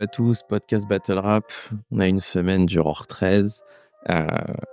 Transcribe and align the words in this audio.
à 0.00 0.06
tous, 0.06 0.42
podcast 0.42 0.88
Battle 0.88 1.18
Rap. 1.18 1.44
On 1.92 1.98
a 1.98 2.08
une 2.08 2.20
semaine 2.20 2.64
du 2.64 2.80
ROR 2.80 3.06
13. 3.06 3.62
Euh, 4.08 4.26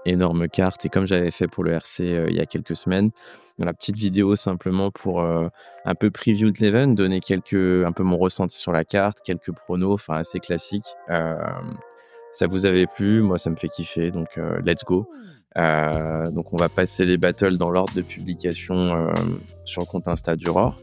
énorme 0.06 0.48
carte. 0.48 0.86
Et 0.86 0.90
comme 0.90 1.06
j'avais 1.06 1.32
fait 1.32 1.50
pour 1.50 1.66
le 1.66 1.74
RC 1.74 2.02
euh, 2.02 2.28
il 2.30 2.36
y 2.38 2.40
a 2.40 2.46
quelques 2.46 2.78
semaines, 2.78 3.12
dans 3.60 3.66
la 3.66 3.74
petite 3.74 3.98
vidéo 3.98 4.38
simplement 4.38 4.90
pour 4.90 5.20
euh, 5.20 5.50
un 5.84 5.96
peu 5.96 6.12
preview 6.12 6.52
de 6.52 6.60
l'event, 6.60 6.88
donner 6.88 7.20
quelques, 7.20 7.54
un 7.54 7.92
peu 7.92 8.04
mon 8.04 8.18
ressenti 8.18 8.58
sur 8.58 8.72
la 8.72 8.86
carte, 8.86 9.20
quelques 9.22 9.52
pronos, 9.52 9.96
enfin 9.96 10.16
assez 10.16 10.40
classiques. 10.40 10.96
ça 11.10 12.48
vous 12.48 12.66
avait 12.66 12.88
plu, 12.88 13.22
moi 13.22 13.38
ça 13.38 13.50
me 13.50 13.58
fait 13.58 13.68
kiffer, 13.68 14.12
donc 14.12 14.40
let's 14.64 14.86
go. 14.86 15.10
donc 15.56 16.54
on 16.54 16.58
va 16.58 16.70
passer 16.70 17.04
les 17.04 17.18
battles 17.18 17.58
dans 17.58 17.70
l'ordre 17.70 17.94
de 17.96 18.04
publication 18.04 19.12
sur 19.66 19.82
le 19.82 19.88
compte 19.88 20.08
Insta 20.08 20.38
du 20.38 20.48
ROR. 20.48 20.78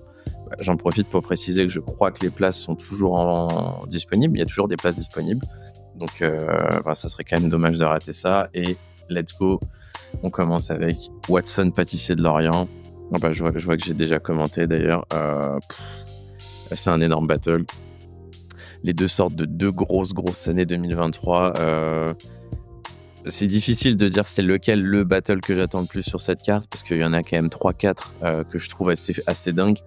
J'en 0.61 0.77
profite 0.77 1.09
pour 1.09 1.23
préciser 1.23 1.67
que 1.67 1.73
je 1.73 1.81
crois 1.81 2.11
que 2.11 2.23
les 2.23 2.31
places 2.31 2.59
sont 2.59 2.75
toujours 2.75 3.15
en, 3.15 3.81
disponibles. 3.87 4.37
Il 4.37 4.41
y 4.41 4.43
a 4.43 4.47
toujours 4.47 4.69
des 4.69 4.77
places 4.77 4.97
disponibles. 4.97 5.45
Donc, 5.97 6.23
euh, 6.23 6.39
ça 6.95 7.09
serait 7.09 7.25
quand 7.25 7.41
même 7.41 7.49
dommage 7.49 7.79
de 7.79 7.85
rater 7.85 8.13
ça. 8.13 8.49
Et 8.55 8.77
let's 9.09 9.37
go. 9.39 9.61
On 10.23 10.31
commence 10.31 10.71
avec 10.71 10.97
Watson, 11.29 11.71
pâtissier 11.71 12.15
de 12.17 12.23
Lorient. 12.23 12.69
Oh, 13.11 13.17
bah, 13.21 13.33
je, 13.33 13.43
vois, 13.43 13.53
je, 13.55 13.65
vois, 13.65 13.77
que 13.77 13.85
j'ai 13.85 13.95
déjà 13.95 14.19
commenté 14.19 14.67
d'ailleurs. 14.67 15.05
Euh, 15.13 15.59
c'est 16.75 16.91
un 16.91 17.01
énorme 17.01 17.27
battle. 17.27 17.65
Les 18.83 18.93
deux 18.93 19.09
sortent 19.09 19.35
de 19.35 19.45
deux 19.45 19.73
grosses, 19.73 20.13
grosses 20.13 20.49
années 20.49 20.67
2023. 20.67 21.55
Euh, 21.59 22.15
c'est 23.27 23.47
difficile 23.47 23.97
de 23.97 24.09
dire 24.09 24.27
c'est 24.27 24.43
lequel 24.43 24.83
le 24.83 25.05
battle 25.05 25.41
que 25.41 25.55
j'attends 25.55 25.81
le 25.81 25.87
plus 25.87 26.03
sur 26.03 26.21
cette 26.21 26.43
carte 26.43 26.69
parce 26.69 26.83
qu'il 26.83 26.99
y 26.99 27.05
en 27.05 27.15
a 27.15 27.23
quand 27.23 27.37
même 27.37 27.49
3-4 27.49 28.45
que 28.51 28.59
je 28.59 28.69
trouve 28.69 28.91
assez, 28.91 29.15
assez 29.27 29.53
dingue. 29.53 29.79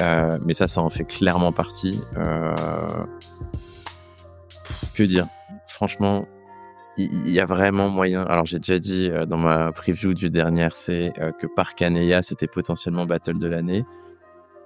Euh, 0.00 0.38
mais 0.44 0.54
ça, 0.54 0.68
ça 0.68 0.80
en 0.80 0.88
fait 0.88 1.04
clairement 1.04 1.52
partie. 1.52 2.00
Euh, 2.16 2.54
que 4.94 5.02
dire? 5.02 5.26
Franchement, 5.68 6.26
il 6.96 7.28
y, 7.30 7.40
a 7.40 7.46
vraiment 7.46 7.88
moyen. 7.88 8.22
Alors, 8.22 8.46
j'ai 8.46 8.58
déjà 8.58 8.78
dit 8.78 9.10
euh, 9.10 9.26
dans 9.26 9.36
ma 9.36 9.72
preview 9.72 10.14
du 10.14 10.30
dernier 10.30 10.62
RC 10.62 11.12
que 11.40 11.46
Parkaneya, 11.48 12.22
c'était 12.22 12.46
potentiellement 12.46 13.06
battle 13.06 13.38
de 13.38 13.48
l'année. 13.48 13.84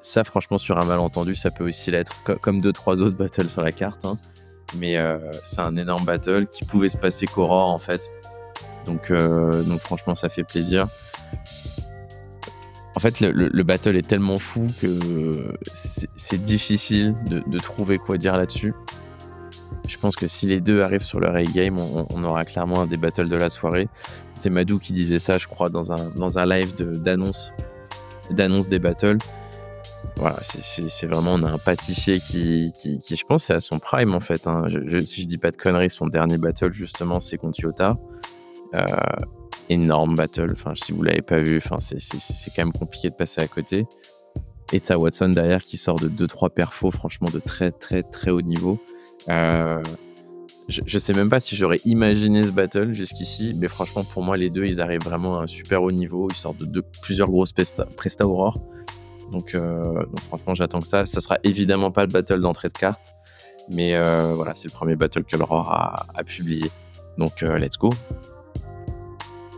Ça, 0.01 0.25
franchement, 0.25 0.59
sur 0.59 0.79
un 0.79 0.85
malentendu, 0.85 1.35
ça 1.35 1.51
peut 1.51 1.67
aussi 1.67 1.91
l'être, 1.91 2.23
comme 2.41 2.61
deux, 2.61 2.73
trois 2.73 3.03
autres 3.03 3.17
battles 3.17 3.49
sur 3.49 3.63
la 3.63 3.73
carte. 3.73 4.05
Hein. 4.05 4.19
Mais 4.77 4.99
c'est 5.43 5.61
un 5.61 5.77
énorme 5.77 6.05
battle 6.05 6.47
qui 6.47 6.65
pouvait 6.65 6.91
se 6.91 6.99
passer 6.99 7.27
qu'Aurore, 7.27 7.73
en 7.73 7.79
fait. 7.79 8.09
Donc, 8.87 9.11
franchement, 9.81 10.15
ça 10.15 10.29
fait 10.29 10.45
plaisir. 10.45 10.87
En 12.99 13.01
fait, 13.01 13.21
le, 13.21 13.63
battle 13.63 13.95
est 13.95 14.09
tellement 14.09 14.39
fou 14.39 14.67
que 14.83 15.55
c'est 15.63 16.43
difficile 16.43 17.15
de, 17.29 17.59
trouver 17.59 17.97
quoi 17.97 18.19
dire 18.19 18.37
là-dessus. 18.37 18.75
Je 19.87 19.97
pense 19.99 20.17
que 20.17 20.27
si 20.27 20.47
les 20.47 20.61
deux 20.61 20.81
arrivent 20.81 21.05
sur 21.05 21.21
le 21.21 21.29
Ray 21.29 21.47
Game, 21.47 21.79
on, 21.79 22.25
aura 22.25 22.45
clairement 22.45 22.81
un 22.81 22.87
des 22.87 22.97
battles 22.97 23.29
de 23.29 23.37
la 23.37 23.51
soirée. 23.51 23.87
C'est 24.35 24.51
Madou 24.51 24.81
qui 24.81 24.93
disait 24.93 25.21
ça, 25.21 25.39
je 25.39 25.47
crois, 25.47 25.69
dans 25.69 25.93
un, 25.93 26.11
dans 26.17 26.41
un 26.41 26.47
live 26.47 26.75
d'annonce 26.75 27.53
d'annonce 28.33 28.69
des 28.69 28.81
battles. 28.81 29.19
Voilà, 30.17 30.39
c'est 30.43 31.07
vraiment 31.07 31.35
on 31.35 31.45
a 31.45 31.53
un 31.53 31.59
pâtissier 31.59 32.19
qui, 32.19 32.73
qui, 32.83 33.15
je 33.15 33.25
pense, 33.25 33.45
c'est 33.45 33.55
à 33.55 33.61
son 33.61 33.79
prime 33.79 34.13
en 34.13 34.21
fait. 34.21 34.49
Hein. 34.49 34.67
si 35.07 35.23
je 35.23 35.29
dis 35.29 35.39
pas 35.39 35.53
de 35.53 35.57
conneries, 35.57 35.91
son 35.91 36.09
dernier 36.09 36.37
battle 36.37 36.73
justement, 36.73 37.21
c'est 37.21 37.37
contre 37.39 37.61
Yota. 37.61 37.97
Euh, 38.75 38.85
énorme 39.69 40.15
battle. 40.15 40.51
Enfin, 40.53 40.73
si 40.75 40.93
vous 40.93 41.03
l'avez 41.03 41.23
pas 41.23 41.41
vu, 41.41 41.59
enfin, 41.59 41.79
c'est 41.81 42.51
quand 42.55 42.65
même 42.65 42.73
compliqué 42.73 43.11
de 43.11 43.15
passer 43.15 43.41
à 43.41 43.49
côté. 43.49 43.87
Et 44.73 44.81
t'as 44.81 44.97
Watson 44.97 45.31
derrière 45.31 45.63
qui 45.63 45.79
sort 45.79 45.99
de 45.99 46.09
2-3 46.09 46.51
perfos, 46.51 46.91
franchement, 46.91 47.29
de 47.33 47.39
très, 47.39 47.71
très, 47.71 48.03
très 48.03 48.31
haut 48.31 48.43
niveau. 48.43 48.79
Euh, 49.29 49.83
je, 50.69 50.83
je, 50.85 50.99
sais 50.99 51.15
même 51.15 51.31
pas 51.31 51.41
si 51.41 51.57
j'aurais 51.57 51.81
imaginé 51.87 52.43
ce 52.43 52.51
battle 52.51 52.93
jusqu'ici, 52.93 53.55
mais 53.59 53.69
franchement, 53.69 54.05
pour 54.05 54.23
moi, 54.23 54.37
les 54.37 54.51
deux, 54.51 54.67
ils 54.67 54.81
arrivent 54.81 55.03
vraiment 55.03 55.39
à 55.39 55.45
un 55.45 55.47
super 55.47 55.83
haut 55.83 55.93
niveau. 55.93 56.29
Ils 56.31 56.37
sortent 56.37 56.59
de, 56.59 56.85
plusieurs 57.03 57.31
grosses 57.31 57.53
presta, 57.97 58.27
Aurore. 58.27 58.61
Donc, 59.33 59.55
euh, 59.55 59.83
donc, 59.83 60.21
franchement, 60.29 60.55
j'attends 60.55 60.81
que 60.81 60.87
ça. 60.87 61.07
Ce 61.07 61.21
sera 61.21 61.39
évidemment 61.45 61.91
pas 61.91 62.03
le 62.03 62.13
battle 62.13 62.41
d'entrée 62.41 62.69
de 62.69 62.77
carte, 62.77 63.15
mais 63.71 63.95
euh, 63.95 64.35
voilà, 64.35 64.55
c'est 64.55 64.69
le 64.69 64.73
premier 64.73 64.97
battle 64.97 65.25
que 65.25 65.37
l'Aurore 65.37 65.71
a, 65.71 66.07
a 66.15 66.25
publié. 66.25 66.71
Donc, 67.17 67.41
let's 67.41 67.79
go. 67.79 67.91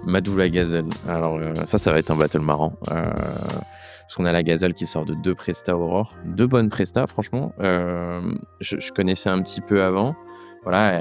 Madou 0.04 0.36
la 0.36 0.48
gazelle. 0.48 0.88
Alors 1.08 1.36
euh, 1.36 1.54
ça, 1.66 1.78
ça 1.78 1.92
va 1.92 1.98
être 1.98 2.10
un 2.10 2.16
battle 2.16 2.40
marrant. 2.40 2.74
Euh, 2.90 3.02
parce 3.02 4.14
qu'on 4.16 4.24
a 4.24 4.32
la 4.32 4.42
gazelle 4.42 4.74
qui 4.74 4.86
sort 4.86 5.04
de 5.04 5.14
deux 5.14 5.34
Presta 5.34 5.76
Aurore. 5.76 6.16
Deux 6.24 6.46
bonnes 6.46 6.68
Presta, 6.68 7.06
franchement. 7.06 7.52
Euh, 7.60 8.20
je, 8.60 8.90
connaissais 8.90 9.28
un 9.28 9.40
petit 9.42 9.60
peu 9.60 9.82
avant. 9.82 10.16
Voilà, 10.64 10.92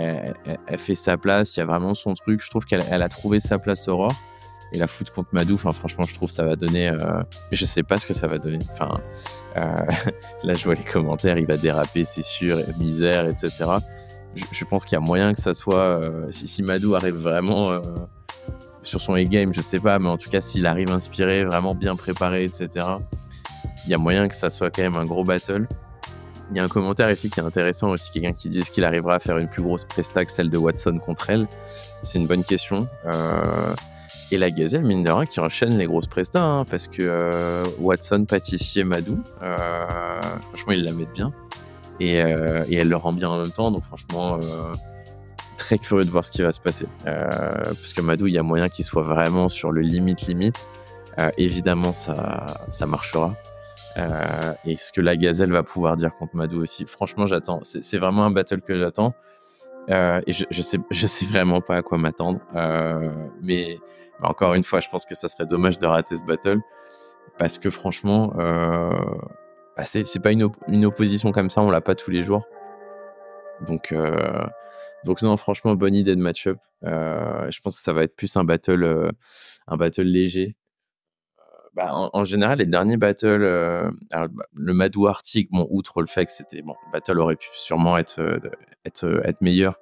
elle, 0.68 0.78
fait 0.78 0.96
sa 0.96 1.18
place, 1.18 1.58
il 1.58 1.60
y 1.60 1.64
a 1.64 1.66
vraiment 1.66 1.94
son 1.94 2.14
truc. 2.14 2.42
Je 2.44 2.50
trouve 2.50 2.66
qu'elle 2.66 3.02
a 3.02 3.10
trouvé 3.10 3.40
sa 3.40 3.58
place 3.58 3.88
Aurore. 3.88 4.14
Et 4.72 4.78
la 4.78 4.86
foot 4.86 5.10
contre 5.10 5.30
Madou, 5.32 5.58
franchement, 5.58 6.04
je 6.08 6.14
trouve 6.14 6.30
que 6.30 6.36
ça 6.36 6.44
va 6.44 6.56
donner. 6.56 6.92
Je 7.52 7.66
sais 7.66 7.82
pas 7.82 7.98
ce 7.98 8.06
que 8.06 8.14
ça 8.14 8.28
va 8.28 8.38
donner. 8.38 8.60
Enfin, 8.72 9.02
là, 10.44 10.54
je 10.54 10.64
vois 10.64 10.76
les 10.76 10.84
commentaires, 10.84 11.40
il 11.40 11.48
va 11.48 11.58
déraper, 11.58 12.04
c'est 12.04 12.24
sûr, 12.24 12.58
misère, 12.78 13.28
etc. 13.28 13.66
Je, 14.36 14.64
pense 14.66 14.86
qu'il 14.86 14.94
y 14.94 14.98
a 14.98 15.02
moyen 15.02 15.34
que 15.34 15.42
ça 15.42 15.56
soit. 15.56 16.00
si 16.30 16.62
Madou 16.62 16.94
arrive 16.94 17.16
vraiment 17.16 17.82
sur 18.84 19.02
son 19.02 19.16
e-game, 19.16 19.54
je 19.54 19.62
sais 19.62 19.80
pas, 19.80 20.00
mais 20.00 20.10
en 20.10 20.18
tout 20.18 20.30
cas, 20.30 20.42
s'il 20.42 20.66
arrive 20.66 20.92
inspiré, 20.92 21.44
vraiment 21.44 21.76
bien 21.76 21.96
préparé, 21.96 22.46
etc., 22.46 22.86
il 23.86 23.92
y 23.92 23.94
a 23.94 23.98
moyen 23.98 24.28
que 24.28 24.36
ça 24.36 24.50
soit 24.50 24.70
quand 24.70 24.82
même 24.82 24.96
un 24.96 25.06
gros 25.06 25.24
battle. 25.24 25.68
Il 26.52 26.58
y 26.58 26.60
a 26.60 26.64
un 26.64 26.68
commentaire 26.68 27.12
ici 27.12 27.30
qui 27.30 27.40
est 27.40 27.44
intéressant 27.44 27.90
aussi, 27.90 28.12
quelqu'un 28.12 28.34
qui 28.34 28.50
dit 28.50 28.62
qu'il 28.62 28.84
arrivera 28.84 29.16
à 29.16 29.20
faire 29.20 29.38
une 29.38 29.48
plus 29.48 29.62
grosse 29.62 29.86
presta 29.86 30.26
que 30.26 30.32
celle 30.32 30.50
de 30.50 30.58
Watson 30.58 31.00
contre 31.00 31.30
elle? 31.30 31.48
C'est 32.02 32.18
une 32.18 32.28
bonne 32.28 32.44
question. 32.44 32.88
Euh, 33.06 33.74
et 34.32 34.38
la 34.38 34.50
gazelle, 34.50 34.84
mine 34.84 35.04
de 35.04 35.12
rien, 35.12 35.26
qui 35.26 35.40
enchaîne 35.40 35.78
les 35.78 35.86
grosses 35.86 36.08
prestas, 36.08 36.42
hein, 36.42 36.66
parce 36.70 36.88
que 36.88 37.02
euh, 37.02 37.66
Watson, 37.80 38.26
pâtissier, 38.28 38.84
Madou, 38.84 39.24
euh, 39.42 39.86
franchement, 40.54 40.74
ils 40.74 40.84
la 40.84 40.94
mettent 40.94 41.14
bien. 41.14 41.32
Et, 42.00 42.14
et, 42.14 42.76
elle 42.76 42.88
le 42.88 42.96
rend 42.96 43.12
bien 43.12 43.30
en 43.30 43.42
même 43.42 43.52
temps, 43.52 43.72
donc 43.72 43.84
franchement, 43.84 44.40
très 45.60 45.78
curieux 45.78 46.04
de 46.04 46.10
voir 46.10 46.26
ce 46.26 46.32
qui 46.32 46.42
va 46.42 46.52
se 46.52 46.60
passer. 46.60 46.88
Euh, 47.06 47.30
parce 47.30 47.94
que 47.94 48.02
Madou, 48.02 48.26
il 48.26 48.34
y 48.34 48.40
a 48.40 48.44
moyen 48.44 48.70
qu'il 48.70 48.86
soit 48.86 49.04
vraiment 49.04 49.50
sur 49.50 49.72
le 49.72 49.82
limite 49.82 50.26
limite. 50.26 50.66
Euh, 51.20 51.30
évidemment, 51.38 51.94
ça, 51.94 52.46
ça 52.70 52.88
marchera. 52.88 53.36
Euh, 53.98 54.54
et 54.66 54.78
ce 54.78 54.92
que 54.92 55.02
la 55.02 55.16
gazelle 55.18 55.52
va 55.52 55.62
pouvoir 55.62 55.96
dire 55.96 56.16
contre 56.18 56.36
Madou 56.36 56.62
aussi. 56.62 56.86
Franchement, 56.88 57.28
j'attends. 57.28 57.60
C'est 57.64 57.98
vraiment 57.98 58.26
un 58.26 58.32
battle 58.32 58.62
que 58.62 58.76
j'attends. 58.76 59.14
et 59.90 60.34
je, 60.34 60.46
je, 60.50 60.62
sais, 60.62 60.80
je 60.90 61.08
sais 61.08 61.26
vraiment 61.26 61.62
pas 61.62 61.78
à 61.78 61.82
quoi 61.82 61.98
m'attendre. 61.98 62.40
mais, 63.44 63.78
encore 64.24 64.54
une 64.56 64.64
fois, 64.64 64.80
je 64.80 64.90
pense 64.90 65.06
que 65.06 65.16
ça 65.16 65.28
serait 65.28 65.46
dommage 65.46 65.78
de 65.78 65.86
rater 65.86 66.18
ce 66.18 66.24
battle. 66.24 66.60
Parce 67.38 67.58
que 67.58 67.70
franchement, 67.70 68.34
bah 68.36 69.84
c'est 69.84 70.22
pas 70.22 70.32
une, 70.32 70.50
une, 70.68 70.86
opposition 70.86 71.32
comme 71.32 71.50
ça, 71.50 71.62
on 71.62 71.70
l'a 71.70 71.82
pas 71.82 71.96
tous 71.96 72.12
les 72.12 72.24
jours. 72.24 72.46
Donc, 73.68 73.94
donc 75.06 75.22
non, 75.22 75.38
franchement, 75.38 75.76
bonne 75.76 75.96
idée 75.96 76.16
de 76.16 76.22
match-up. 76.22 76.58
Euh, 76.84 77.50
je 77.52 77.60
pense 77.62 77.78
que 77.78 77.82
ça 77.82 77.94
va 77.94 78.04
être 78.04 78.16
plus 78.16 78.36
un 78.38 78.44
battle, 78.44 78.84
euh, 78.84 79.12
un 79.68 79.78
battle 79.78 80.04
léger. 80.04 80.56
Euh, 81.40 81.44
bah, 81.74 81.92
en, 81.94 82.24
général, 82.26 82.60
les 82.60 82.66
derniers 82.66 82.98
battles, 82.98 83.92
bah, 84.12 84.28
le 84.54 84.74
Madou 84.74 85.08
Arctic, 85.08 85.50
bon, 85.52 85.68
outre 85.70 86.02
le 86.02 86.08
fait 86.08 86.26
que 86.26 86.32
c'était 86.32 86.62
bon, 86.62 86.76
le 86.88 86.92
battle 86.92 87.20
aurait 87.20 87.36
pu 87.36 87.48
sûrement 87.54 87.98
être, 87.98 88.42
être, 88.86 89.22
être 89.26 89.42
meilleur. 89.42 89.76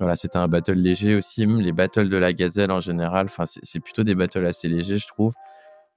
Voilà, 0.00 0.14
c'était 0.14 0.38
un 0.38 0.46
battle 0.46 0.74
léger 0.74 1.16
aussi. 1.16 1.44
Les 1.44 1.72
battles 1.72 2.08
de 2.08 2.16
la 2.16 2.32
gazelle 2.32 2.70
en 2.70 2.80
général, 2.80 3.28
c'est 3.44 3.80
plutôt 3.80 4.04
des 4.04 4.14
battles 4.14 4.46
assez 4.46 4.68
légers, 4.68 4.98
je 4.98 5.08
trouve. 5.08 5.32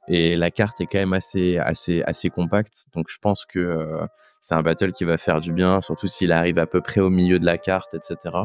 Et 0.07 0.35
la 0.35 0.51
carte 0.51 0.81
est 0.81 0.87
quand 0.87 0.97
même 0.97 1.13
assez, 1.13 1.57
assez, 1.57 2.01
assez 2.03 2.29
compacte. 2.29 2.87
Donc 2.93 3.07
je 3.09 3.17
pense 3.19 3.45
que 3.45 3.59
euh, 3.59 4.05
c'est 4.41 4.55
un 4.55 4.63
battle 4.63 4.91
qui 4.91 5.05
va 5.05 5.17
faire 5.17 5.41
du 5.41 5.53
bien, 5.53 5.81
surtout 5.81 6.07
s'il 6.07 6.31
arrive 6.31 6.57
à 6.59 6.65
peu 6.65 6.81
près 6.81 7.01
au 7.01 7.09
milieu 7.09 7.39
de 7.39 7.45
la 7.45 7.57
carte, 7.57 7.93
etc. 7.93 8.35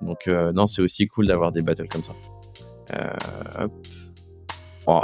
Donc 0.00 0.26
euh, 0.26 0.52
non, 0.52 0.66
c'est 0.66 0.82
aussi 0.82 1.06
cool 1.06 1.26
d'avoir 1.26 1.52
des 1.52 1.62
battles 1.62 1.88
comme 1.88 2.04
ça. 2.04 2.12
Euh, 2.94 3.64
hop. 3.64 3.72
Oh. 4.86 5.02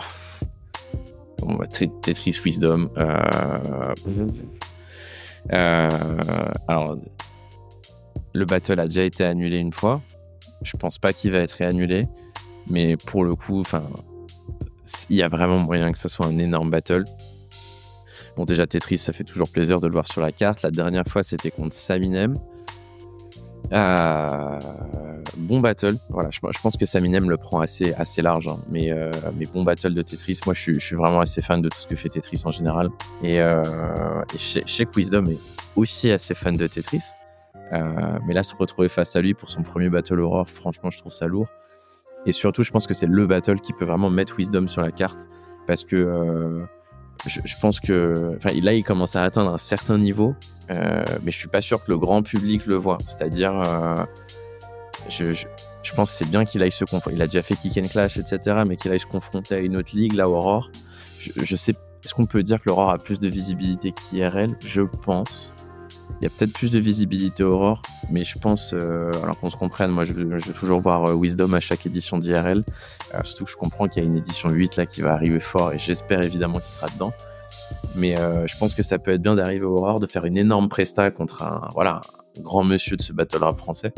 Bah, 1.58 1.66
Tetris 1.66 2.40
Wisdom. 2.44 2.88
alors, 6.68 6.96
le 8.32 8.44
battle 8.44 8.80
a 8.80 8.84
déjà 8.84 9.02
été 9.02 9.24
annulé 9.24 9.58
une 9.58 9.72
fois. 9.72 10.00
Je 10.62 10.76
pense 10.76 10.98
pas 10.98 11.12
qu'il 11.12 11.32
va 11.32 11.38
être 11.38 11.52
réannulé. 11.52 12.06
Mais 12.70 12.96
pour 12.96 13.24
le 13.24 13.34
coup, 13.34 13.60
enfin, 13.60 13.84
il 15.10 15.16
y 15.16 15.22
a 15.22 15.28
vraiment 15.28 15.58
moyen 15.58 15.92
que 15.92 15.98
ça 15.98 16.08
soit 16.08 16.26
un 16.26 16.38
énorme 16.38 16.70
battle. 16.70 17.04
Bon, 18.36 18.44
déjà, 18.44 18.66
Tetris, 18.66 18.98
ça 18.98 19.12
fait 19.12 19.24
toujours 19.24 19.50
plaisir 19.50 19.80
de 19.80 19.86
le 19.86 19.92
voir 19.92 20.06
sur 20.06 20.22
la 20.22 20.32
carte. 20.32 20.62
La 20.62 20.70
dernière 20.70 21.04
fois, 21.06 21.22
c'était 21.22 21.50
contre 21.50 21.74
Saminem. 21.74 22.36
Euh, 23.72 24.58
bon 25.36 25.60
battle. 25.60 25.94
Voilà, 26.10 26.30
je, 26.30 26.40
pense 26.40 26.76
que 26.76 26.84
Saminem 26.84 27.30
le 27.30 27.36
prend 27.36 27.60
assez, 27.60 27.92
assez 27.94 28.22
large. 28.22 28.48
Hein. 28.48 28.58
Mais, 28.70 28.90
euh, 28.90 29.10
mais 29.38 29.46
bon 29.46 29.64
battle 29.64 29.94
de 29.94 30.02
Tetris. 30.02 30.40
Moi, 30.46 30.54
je, 30.54 30.78
suis 30.78 30.96
vraiment 30.96 31.20
assez 31.20 31.42
fan 31.42 31.60
de 31.60 31.68
tout 31.68 31.78
ce 31.78 31.86
que 31.86 31.96
fait 31.96 32.08
Tetris 32.08 32.42
en 32.44 32.50
général. 32.50 32.88
Et, 33.22 33.40
euh, 33.40 33.62
et 34.34 34.86
Wisdom 34.96 35.24
est 35.26 35.38
aussi 35.76 36.10
assez 36.10 36.34
fan 36.34 36.56
de 36.56 36.66
Tetris. 36.66 37.02
mais 37.70 38.34
là, 38.34 38.42
se 38.42 38.54
retrouver 38.54 38.88
face 38.88 39.16
à 39.16 39.20
lui 39.20 39.34
pour 39.34 39.48
son 39.48 39.62
premier 39.62 39.88
battle 39.88 40.20
Aurore, 40.20 40.48
franchement, 40.48 40.90
je 40.90 40.98
trouve 40.98 41.12
ça 41.12 41.26
lourd. 41.26 41.48
Et 42.26 42.32
surtout, 42.32 42.62
je 42.62 42.70
pense 42.70 42.86
que 42.86 42.94
c'est 42.94 43.06
le 43.06 43.26
battle 43.26 43.60
qui 43.60 43.72
peut 43.72 43.84
vraiment 43.84 44.10
mettre 44.10 44.36
Wisdom 44.36 44.68
sur 44.68 44.82
la 44.82 44.92
carte 44.92 45.28
parce 45.66 45.84
que 45.84 46.64
je, 47.26 47.54
pense 47.60 47.80
que 47.80 48.34
enfin, 48.36 48.50
là, 48.60 48.72
il 48.72 48.84
commence 48.84 49.16
à 49.16 49.22
atteindre 49.22 49.52
un 49.52 49.58
certain 49.58 49.98
niveau, 49.98 50.34
mais 50.68 51.30
je 51.30 51.38
suis 51.38 51.48
pas 51.48 51.60
sûr 51.60 51.84
que 51.84 51.90
le 51.90 51.98
grand 51.98 52.22
public 52.22 52.66
le 52.66 52.76
voit. 52.76 52.98
C'est-à-dire, 53.06 53.62
je, 55.08 55.32
je, 55.32 55.94
pense 55.94 56.10
que 56.10 56.16
c'est 56.16 56.30
bien 56.30 56.44
qu'il 56.44 56.62
aille 56.62 56.72
se 56.72 56.84
confronter. 56.84 57.16
Il 57.16 57.22
a 57.22 57.26
déjà 57.26 57.42
fait 57.42 57.56
Kick 57.56 57.76
and 57.78 57.88
Clash, 57.88 58.16
etc., 58.16 58.62
mais 58.66 58.76
qu'il 58.76 58.90
aille 58.92 59.00
se 59.00 59.06
confronter 59.06 59.54
à 59.54 59.58
une 59.58 59.76
autre 59.76 59.90
ligue, 59.94 60.14
la 60.14 60.28
Aurore. 60.28 60.70
Je 61.18 61.56
sais, 61.56 61.74
est-ce 62.04 62.14
qu'on 62.14 62.26
peut 62.26 62.42
dire 62.42 62.60
que 62.60 62.68
l'Aurore 62.68 62.90
a 62.90 62.98
plus 62.98 63.18
de 63.18 63.28
visibilité 63.28 63.92
qu'IRL 63.92 64.56
Je 64.64 64.82
pense. 64.82 65.54
Il 66.22 66.26
y 66.26 66.28
a 66.28 66.30
peut-être 66.30 66.52
plus 66.52 66.70
de 66.70 66.78
visibilité 66.78 67.42
Aurore, 67.42 67.82
mais 68.08 68.22
je 68.22 68.38
pense, 68.38 68.74
euh, 68.74 69.10
alors 69.24 69.36
qu'on 69.40 69.50
se 69.50 69.56
comprenne, 69.56 69.90
moi 69.90 70.04
je 70.04 70.12
veux, 70.12 70.38
toujours 70.52 70.78
voir 70.78 71.06
euh, 71.06 71.16
Wisdom 71.16 71.52
à 71.52 71.58
chaque 71.58 71.84
édition 71.84 72.16
d'IRL. 72.16 72.62
Euh, 73.12 73.20
surtout 73.24 73.44
que 73.44 73.50
je 73.50 73.56
comprends 73.56 73.88
qu'il 73.88 74.04
y 74.04 74.06
a 74.06 74.08
une 74.08 74.16
édition 74.16 74.48
8 74.48 74.76
là 74.76 74.86
qui 74.86 75.00
va 75.00 75.14
arriver 75.14 75.40
fort 75.40 75.72
et 75.72 75.80
j'espère 75.80 76.22
évidemment 76.22 76.60
qu'il 76.60 76.68
sera 76.68 76.88
dedans. 76.90 77.12
Mais 77.96 78.14
je 78.14 78.56
pense 78.56 78.72
que 78.74 78.84
ça 78.84 79.00
peut 79.00 79.10
être 79.10 79.20
bien 79.20 79.34
d'arriver 79.34 79.64
au 79.64 79.76
Aurore, 79.78 79.98
de 79.98 80.06
faire 80.06 80.24
une 80.24 80.36
énorme 80.38 80.68
presta 80.68 81.10
contre 81.10 81.42
un, 81.42 81.68
voilà, 81.74 82.00
grand 82.38 82.62
monsieur 82.62 82.96
de 82.96 83.02
ce 83.02 83.12
battle 83.12 83.38
rap 83.38 83.58
français. 83.58 83.92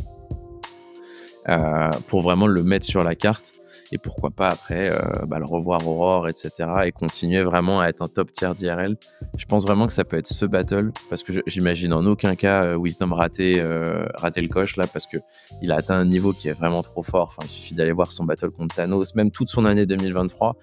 pour 2.08 2.22
vraiment 2.22 2.46
le 2.46 2.62
mettre 2.62 2.86
sur 2.86 3.04
la 3.04 3.14
carte 3.14 3.52
et 3.94 3.98
pourquoi 3.98 4.30
pas 4.30 4.48
après 4.48 4.90
euh, 4.90 5.24
bah, 5.26 5.38
le 5.38 5.44
revoir 5.44 5.86
Aurore, 5.86 6.28
etc. 6.28 6.50
et 6.84 6.92
continuer 6.92 7.42
vraiment 7.42 7.80
à 7.80 7.86
être 7.86 8.02
un 8.02 8.08
top 8.08 8.32
tier 8.32 8.52
d'IRL. 8.54 8.96
Je 9.38 9.44
pense 9.46 9.64
vraiment 9.64 9.86
que 9.86 9.92
ça 9.92 10.04
peut 10.04 10.18
être 10.18 10.26
ce 10.26 10.44
battle 10.44 10.90
parce 11.08 11.22
que 11.22 11.32
j'imagine 11.46 11.92
en 11.92 12.04
aucun 12.04 12.34
cas 12.34 12.64
euh, 12.64 12.76
Wisdom 12.76 13.12
rater, 13.12 13.60
euh, 13.60 14.04
le 14.36 14.48
coche 14.48 14.76
là 14.76 14.88
parce 14.88 15.06
que 15.06 15.16
il 15.62 15.70
a 15.70 15.76
atteint 15.76 15.96
un 15.96 16.04
niveau 16.04 16.32
qui 16.32 16.48
est 16.48 16.52
vraiment 16.52 16.82
trop 16.82 17.04
fort. 17.04 17.28
Enfin, 17.28 17.46
il 17.46 17.50
suffit 17.50 17.74
d'aller 17.74 17.92
voir 17.92 18.10
son 18.10 18.24
battle 18.24 18.50
contre 18.50 18.74
Thanos, 18.74 19.14
même 19.14 19.30
toute 19.30 19.48
son 19.48 19.64
année 19.64 19.86
2023. 19.86 20.56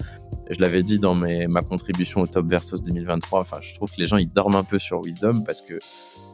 Je 0.49 0.59
l'avais 0.59 0.83
dit 0.83 0.99
dans 0.99 1.15
ma 1.15 1.61
contribution 1.61 2.21
au 2.21 2.27
Top 2.27 2.47
Versus 2.47 2.81
2023. 2.81 3.39
Enfin, 3.39 3.57
je 3.61 3.73
trouve 3.73 3.89
que 3.89 3.99
les 3.99 4.07
gens 4.07 4.17
ils 4.17 4.29
dorment 4.29 4.57
un 4.57 4.63
peu 4.63 4.77
sur 4.77 5.01
Wisdom 5.01 5.43
parce 5.45 5.61
que 5.61 5.79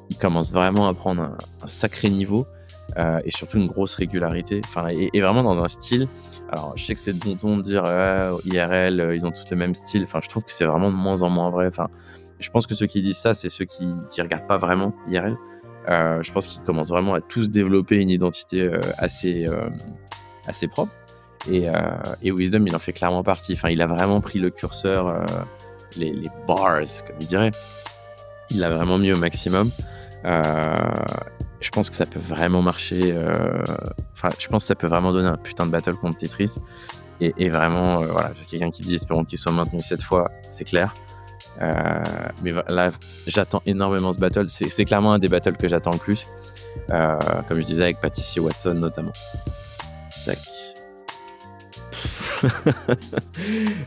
il 0.09 0.17
commence 0.17 0.51
vraiment 0.51 0.87
à 0.87 0.93
prendre 0.93 1.21
un, 1.21 1.67
sacré 1.67 2.09
niveau. 2.09 2.47
Et 2.95 3.31
surtout 3.31 3.57
une 3.57 3.67
grosse 3.67 3.95
régularité. 3.95 4.61
Enfin, 4.63 4.87
et, 4.87 5.21
vraiment 5.21 5.43
dans 5.43 5.63
un 5.63 5.67
style 5.67 6.07
alors, 6.49 6.73
je 6.77 6.83
sais 6.83 6.93
que 6.93 6.99
c'est 6.99 7.13
de 7.13 7.19
bon 7.19 7.35
ton 7.35 7.57
de 7.57 7.61
dire 7.61 7.83
IRL, 8.45 9.01
euh, 9.01 9.15
ils 9.15 9.25
ont 9.25 9.31
tous 9.31 9.49
le 9.51 9.57
même 9.57 9.75
style. 9.75 10.03
Enfin, 10.03 10.19
je 10.23 10.29
trouve 10.29 10.43
que 10.45 10.51
c'est 10.51 10.65
vraiment 10.65 10.89
de 10.89 10.95
moins 10.95 11.21
en 11.23 11.29
moins 11.29 11.49
vrai. 11.49 11.67
Enfin, 11.67 11.89
je 12.39 12.49
pense 12.49 12.67
que 12.67 12.75
ceux 12.75 12.85
qui 12.85 13.01
disent 13.01 13.17
ça, 13.17 13.33
c'est 13.33 13.49
ceux 13.49 13.65
qui, 13.65 13.87
qui 14.09 14.21
regardent 14.21 14.47
pas 14.47 14.57
vraiment 14.57 14.93
IRL. 15.09 15.35
Euh, 15.89 16.21
je 16.21 16.31
pense 16.31 16.47
qu'ils 16.47 16.61
commencent 16.61 16.89
vraiment 16.89 17.13
à 17.13 17.21
tous 17.21 17.49
développer 17.49 17.97
une 17.97 18.09
identité 18.09 18.61
euh, 18.61 18.79
assez, 18.97 19.45
assez 20.47 20.67
propre. 20.67 20.93
Et, 21.51 21.69
Wisdom, 22.23 22.65
il 22.65 22.75
en 22.75 22.79
fait 22.79 22.93
clairement 22.93 23.23
partie. 23.23 23.53
Enfin, 23.53 23.69
il 23.69 23.81
a 23.81 23.87
vraiment 23.87 24.21
pris 24.21 24.39
le 24.39 24.49
curseur, 24.49 25.25
les, 25.97 26.11
les, 26.11 26.29
bars, 26.47 26.79
comme 27.05 27.15
il 27.19 27.27
dirait. 27.27 27.51
Il 28.49 28.59
l'a 28.59 28.69
vraiment 28.69 28.97
mis 28.97 29.11
au 29.11 29.17
maximum 29.17 29.69
je 31.59 31.69
pense 31.69 31.89
que 31.89 31.95
ça 31.95 32.05
peut 32.05 32.19
vraiment 32.19 32.61
marcher. 32.61 33.13
Euh, 33.13 33.63
enfin, 34.13 34.29
je 34.39 34.47
pense 34.47 34.63
que 34.63 34.67
ça 34.67 34.75
peut 34.75 34.87
vraiment 34.87 35.11
donner 35.11 35.27
un 35.27 35.37
putain 35.37 35.65
de 35.65 35.71
battle 35.71 35.95
contre 35.95 36.17
Tetris. 36.17 36.57
Et, 37.19 37.49
vraiment, 37.49 38.01
euh, 38.01 38.05
voilà, 38.05 38.31
quelqu'un 38.47 38.69
qui 38.69 38.83
dit 38.83 38.93
espérons 38.93 39.25
qu'il 39.25 39.39
soit 39.39 39.51
maintenu 39.51 39.81
cette 39.81 40.03
fois, 40.03 40.29
c'est 40.51 40.65
clair. 40.65 40.93
Euh, 41.59 42.03
mais 42.43 42.51
là, 42.69 42.91
j'attends 43.25 43.63
énormément 43.65 44.13
ce 44.13 44.19
battle. 44.19 44.45
C'est 44.49 44.85
clairement 44.85 45.13
un 45.13 45.19
des 45.19 45.27
battles 45.27 45.57
que 45.57 45.67
j'attends 45.67 45.93
le 45.93 45.97
plus. 45.97 46.27
comme 46.89 47.59
je 47.59 47.65
disais 47.65 47.83
avec 47.83 47.99
Patricia 47.99 48.41
Watson 48.41 48.75
notamment. 48.75 49.13
Tac. 50.25 50.37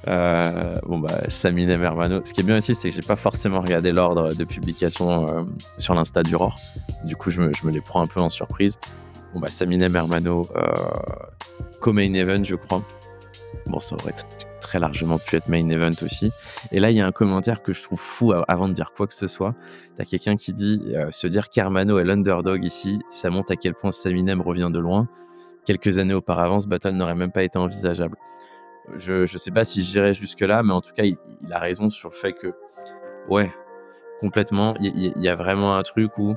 Euh, 0.08 0.76
bon 0.86 0.98
bah 0.98 1.20
Saminem 1.28 1.82
Hermano. 1.82 2.22
Ce 2.24 2.32
qui 2.32 2.40
est 2.40 2.44
bien 2.44 2.56
aussi, 2.58 2.74
c'est 2.74 2.88
que 2.88 2.94
j'ai 2.94 3.06
pas 3.06 3.16
forcément 3.16 3.60
regardé 3.60 3.92
l'ordre 3.92 4.34
de 4.34 4.44
publication 4.44 5.28
euh, 5.28 5.42
sur 5.76 5.94
l'insta 5.94 6.22
du 6.22 6.34
Roar. 6.34 6.56
Du 7.04 7.16
coup, 7.16 7.30
je 7.30 7.40
me, 7.40 7.70
les 7.70 7.80
prends 7.80 8.02
un 8.02 8.06
peu 8.06 8.20
en 8.20 8.30
surprise. 8.30 8.78
Bon 9.34 9.40
bah 9.40 9.48
Saminem 9.48 9.94
Hermano, 9.94 10.48
euh, 10.56 10.62
co-main 11.80 12.14
event, 12.14 12.42
je 12.42 12.54
crois. 12.54 12.82
Bon, 13.66 13.78
ça 13.78 13.94
aurait 13.96 14.14
très 14.60 14.78
largement 14.80 15.18
pu 15.18 15.36
être 15.36 15.48
main 15.48 15.68
event 15.68 15.90
aussi. 16.02 16.32
Et 16.72 16.80
là, 16.80 16.90
il 16.90 16.96
y 16.96 17.00
a 17.00 17.06
un 17.06 17.12
commentaire 17.12 17.62
que 17.62 17.72
je 17.72 17.82
trouve 17.82 18.00
fou 18.00 18.32
avant 18.48 18.68
de 18.68 18.72
dire 18.72 18.92
quoi 18.96 19.06
que 19.06 19.14
ce 19.14 19.26
soit. 19.26 19.54
T'as 19.98 20.04
quelqu'un 20.04 20.36
qui 20.36 20.52
dit 20.52 20.80
se 21.10 21.26
dire 21.26 21.50
qu'Hermano 21.50 21.98
est 21.98 22.04
l'underdog 22.04 22.64
ici, 22.64 23.00
ça 23.10 23.30
montre 23.30 23.52
à 23.52 23.56
quel 23.56 23.74
point 23.74 23.90
Saminem 23.90 24.40
revient 24.40 24.70
de 24.72 24.78
loin 24.78 25.08
quelques 25.70 25.98
années 25.98 26.14
auparavant, 26.14 26.58
ce 26.58 26.66
battle 26.66 26.90
n'aurait 26.90 27.14
même 27.14 27.30
pas 27.30 27.44
été 27.44 27.56
envisageable. 27.56 28.16
Je 28.96 29.22
ne 29.22 29.26
sais 29.26 29.52
pas 29.52 29.64
si 29.64 29.84
j'irai 29.84 30.14
jusque-là, 30.14 30.64
mais 30.64 30.72
en 30.72 30.80
tout 30.80 30.90
cas, 30.92 31.04
il, 31.04 31.16
a 31.52 31.60
raison 31.60 31.90
sur 31.90 32.08
le 32.08 32.14
fait 32.14 32.32
que, 32.32 32.52
ouais, 33.28 33.52
complètement, 34.18 34.74
il, 34.80 35.12
y 35.16 35.28
a 35.28 35.36
vraiment 35.36 35.76
un 35.76 35.82
truc 35.84 36.18
où, 36.18 36.34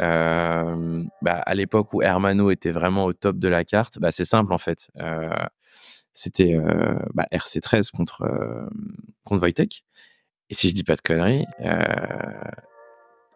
euh, 0.00 1.02
bah, 1.20 1.42
à 1.44 1.54
l'époque 1.54 1.92
où 1.94 2.02
Hermano 2.02 2.50
était 2.50 2.70
vraiment 2.70 3.06
au 3.06 3.12
top 3.12 3.38
de 3.38 3.48
la 3.48 3.64
carte, 3.64 3.98
bah, 3.98 4.12
c'est 4.12 4.24
simple 4.24 4.52
en 4.52 4.58
fait. 4.58 4.88
Euh, 5.00 5.30
c'était 6.14 6.54
euh, 6.54 6.94
bah, 7.12 7.26
RC13 7.32 7.90
contre, 7.90 8.22
contre 9.24 9.42
Wojtek. 9.42 9.82
Et 10.48 10.54
si 10.54 10.70
je 10.70 10.74
dis 10.74 10.84
pas 10.84 10.94
de 10.94 11.00
conneries, 11.00 11.44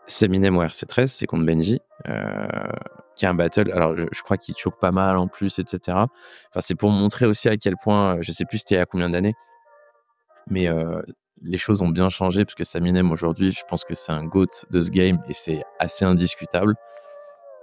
Seminem 0.06 0.56
ou 0.56 0.62
RC13, 0.62 1.08
c'est 1.08 1.26
contre 1.26 1.44
Benji, 1.44 1.81
un 3.27 3.35
battle. 3.35 3.71
Alors, 3.73 3.95
je, 3.97 4.23
crois 4.23 4.37
qu'il 4.37 4.57
choque 4.57 4.79
pas 4.79 4.93
mal 4.93 5.17
en 5.17 5.29
plus, 5.29 5.59
etc. 5.59 5.79
Enfin, 5.89 6.61
c'est 6.61 6.75
pour 6.75 6.91
montrer 6.91 7.27
aussi 7.27 7.49
à 7.49 7.57
quel 7.57 7.77
point, 7.77 8.19
je 8.21 8.33
sais 8.33 8.45
plus 8.45 8.59
c'était 8.59 8.79
à 8.79 8.87
combien 8.87 9.11
d'années, 9.11 9.35
mais 10.49 10.69
euh, 10.69 11.01
les 11.43 11.59
choses 11.59 11.83
ont 11.83 11.89
bien 11.89 12.11
changé 12.11 12.45
parce 12.45 12.55
que 12.55 12.65
Saminem 12.65 13.11
aujourd'hui, 13.11 13.51
je 13.51 13.63
pense 13.69 13.85
que 13.85 13.95
c'est 13.95 14.13
un 14.13 14.25
GOAT 14.25 14.47
de 14.71 14.81
ce 14.81 14.91
game 14.91 15.21
et 15.29 15.33
c'est 15.33 15.63
assez 15.79 16.05
indiscutable. 16.05 16.75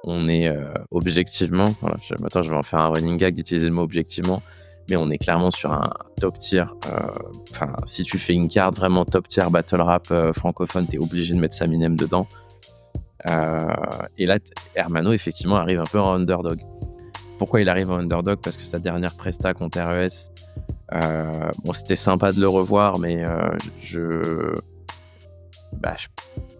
On 0.04 0.28
est 0.28 0.48
euh, 0.48 0.74
objectivement, 0.92 1.74
voilà, 1.82 1.98
je, 2.02 2.14
maintenant 2.22 2.42
je 2.42 2.50
vais 2.50 2.56
en 2.56 2.64
faire 2.64 2.80
un 2.80 2.90
running 2.90 3.18
gag 3.18 3.36
d'utiliser 3.36 3.68
le 3.68 3.74
mot 3.74 3.82
objectivement, 3.82 4.42
mais 4.90 4.96
on 4.96 5.10
est 5.10 5.18
clairement 5.18 5.52
sur 5.52 5.74
un 5.74 5.90
top 6.22 6.38
tier. 6.38 6.66
Enfin, 7.52 7.74
si 7.86 8.04
tu 8.04 8.18
fais 8.18 8.34
une 8.34 8.48
carte 8.48 8.78
vraiment 8.78 9.06
top 9.06 9.28
tier 9.28 9.44
battle 9.52 9.82
rap 9.82 10.08
francophone, 10.34 10.88
t'es 10.88 10.98
obligé 10.98 11.34
de 11.34 11.40
mettre 11.40 11.56
Saminem 11.56 11.96
dedans. 11.96 12.28
Euh, 13.26 13.68
et 14.18 14.26
là, 14.26 14.38
Hermano, 14.76 15.12
effectivement, 15.12 15.56
arrive 15.56 15.80
un 15.80 15.86
peu 15.86 16.00
en 16.00 16.14
underdog. 16.14 16.60
Pourquoi 17.40 17.62
il 17.62 17.70
arrive 17.70 17.90
en 17.92 17.98
underdog? 17.98 18.40
Parce 18.42 18.58
que 18.58 18.64
sa 18.64 18.80
dernière 18.80 19.16
presta 19.16 19.54
contre 19.54 19.80
RES, 19.80 20.30
euh, 20.94 21.52
bon, 21.64 21.74
c'était 21.74 21.96
sympa 21.96 22.32
de 22.32 22.40
le 22.40 22.48
revoir, 22.48 23.00
mais 23.00 23.24
euh, 23.24 23.50
je, 23.80 24.56
bah, 25.74 25.96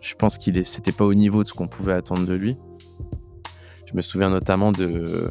je, 0.02 0.16
pense 0.16 0.38
qu'il 0.38 0.64
c'était 0.66 0.92
pas 0.92 1.06
au 1.06 1.14
niveau 1.14 1.44
de 1.44 1.48
ce 1.48 1.54
qu'on 1.54 1.68
pouvait 1.68 1.94
attendre 1.94 2.26
de 2.26 2.34
lui. 2.34 2.58
Je 3.86 3.96
me 3.96 4.02
souviens 4.02 4.30
notamment 4.30 4.72
de, 4.72 5.30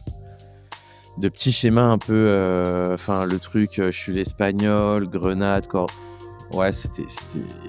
de 1.19 1.29
petits 1.29 1.53
schémas 1.53 1.85
un 1.85 1.99
peu, 1.99 2.91
enfin 2.95 3.27
le 3.27 3.39
truc, 3.39 3.75
je 3.77 3.91
suis 3.91 4.15
l'espagnol, 4.15 5.09
grenade, 5.09 5.67
corps 5.67 5.91
ouais, 6.53 6.73
c'était, 6.73 7.07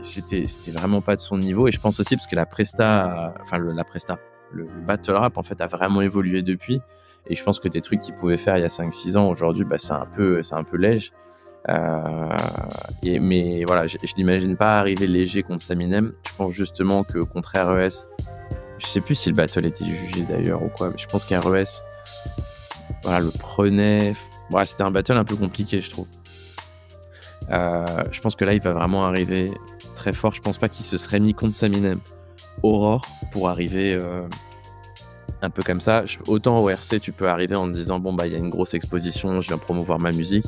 c'était, 0.02 0.48
c'était, 0.48 0.72
vraiment 0.72 1.02
pas 1.02 1.16
de 1.16 1.20
son 1.20 1.38
niveau. 1.38 1.68
Et 1.68 1.72
je 1.72 1.80
pense 1.80 2.00
aussi 2.00 2.16
parce 2.16 2.28
que 2.28 2.36
la 2.36 2.46
presta, 2.46 3.34
enfin, 3.42 3.58
la 3.60 3.84
presta, 3.84 4.18
le, 4.52 4.68
battle 4.86 5.12
rap, 5.14 5.38
en 5.38 5.44
fait, 5.44 5.62
a 5.62 5.68
vraiment 5.68 6.02
évolué 6.02 6.42
depuis. 6.42 6.82
Et 7.30 7.36
je 7.36 7.44
pense 7.44 7.60
que 7.60 7.68
des 7.68 7.82
trucs 7.82 8.00
qu'il 8.00 8.16
pouvait 8.16 8.38
faire 8.38 8.58
il 8.58 8.62
y 8.62 8.66
a 8.66 8.70
5-6 8.70 9.18
ans, 9.18 9.30
aujourd'hui, 9.30 9.66
bah, 9.66 9.78
c'est 9.78 9.94
un 9.94 10.06
peu, 10.06 10.42
c'est 10.44 10.56
un 10.56 10.64
peu 10.64 10.78
léger. 10.78 11.12
Euh, 11.70 12.30
et, 13.04 13.20
mais 13.20 13.66
voilà, 13.66 13.88
je, 13.88 13.98
n'imagine 14.18 14.56
pas 14.56 14.80
arriver 14.80 15.08
léger 15.08 15.44
contre 15.44 15.62
Saminem. 15.62 16.14
Je 16.28 16.36
pense 16.38 16.54
justement 16.54 17.04
que 17.04 17.20
contre 17.20 17.58
RES, 17.58 18.08
je 18.78 18.86
sais 18.86 19.02
plus 19.02 19.16
si 19.16 19.30
le 19.30 19.36
battle 19.36 19.66
était 19.66 19.86
jugé 19.86 20.22
d'ailleurs 20.22 20.64
ou 20.64 20.70
quoi, 20.70 20.90
mais 20.90 20.98
je 20.98 21.08
pense 21.08 21.26
qu'RES, 21.26 21.84
voilà, 23.04 23.20
le 23.20 23.32
prenait. 23.32 24.14
Voilà, 24.50 24.66
c'était 24.66 24.84
un 24.84 24.92
battle 24.92 25.18
un 25.18 25.26
peu 25.26 25.36
compliqué, 25.36 25.82
je 25.82 25.90
trouve. 25.90 26.08
Euh, 27.52 28.04
je 28.12 28.22
pense 28.22 28.36
que 28.36 28.46
là, 28.46 28.54
il 28.54 28.62
va 28.62 28.74
vraiment 28.74 29.06
arriver 29.06 29.52
très 29.96 30.14
fort. 30.14 30.34
Je 30.34 30.42
pense 30.42 30.58
pas 30.58 30.70
qu'il 30.70 30.86
se 30.86 30.98
serait 30.98 31.20
mis 31.20 31.34
contre 31.34 31.56
Saminem 31.56 32.00
Aurore 32.64 33.06
pour 33.32 33.50
arriver 33.50 33.94
euh, 33.94 34.28
un 35.42 35.50
peu 35.50 35.64
comme 35.64 35.82
ça. 35.82 36.04
Autant 36.28 36.58
au 36.58 36.70
RC, 36.70 37.00
tu 37.00 37.12
peux 37.12 37.28
arriver 37.28 37.56
en 37.56 37.68
te 37.68 37.74
disant 37.74 38.00
bon, 38.00 38.14
bah, 38.14 38.28
il 38.28 38.34
y 38.34 38.36
a 38.36 38.40
une 38.40 38.50
grosse 38.50 38.74
exposition, 38.74 39.40
je 39.42 39.48
viens 39.48 39.58
promouvoir 39.58 40.00
ma 40.00 40.12
musique. 40.12 40.46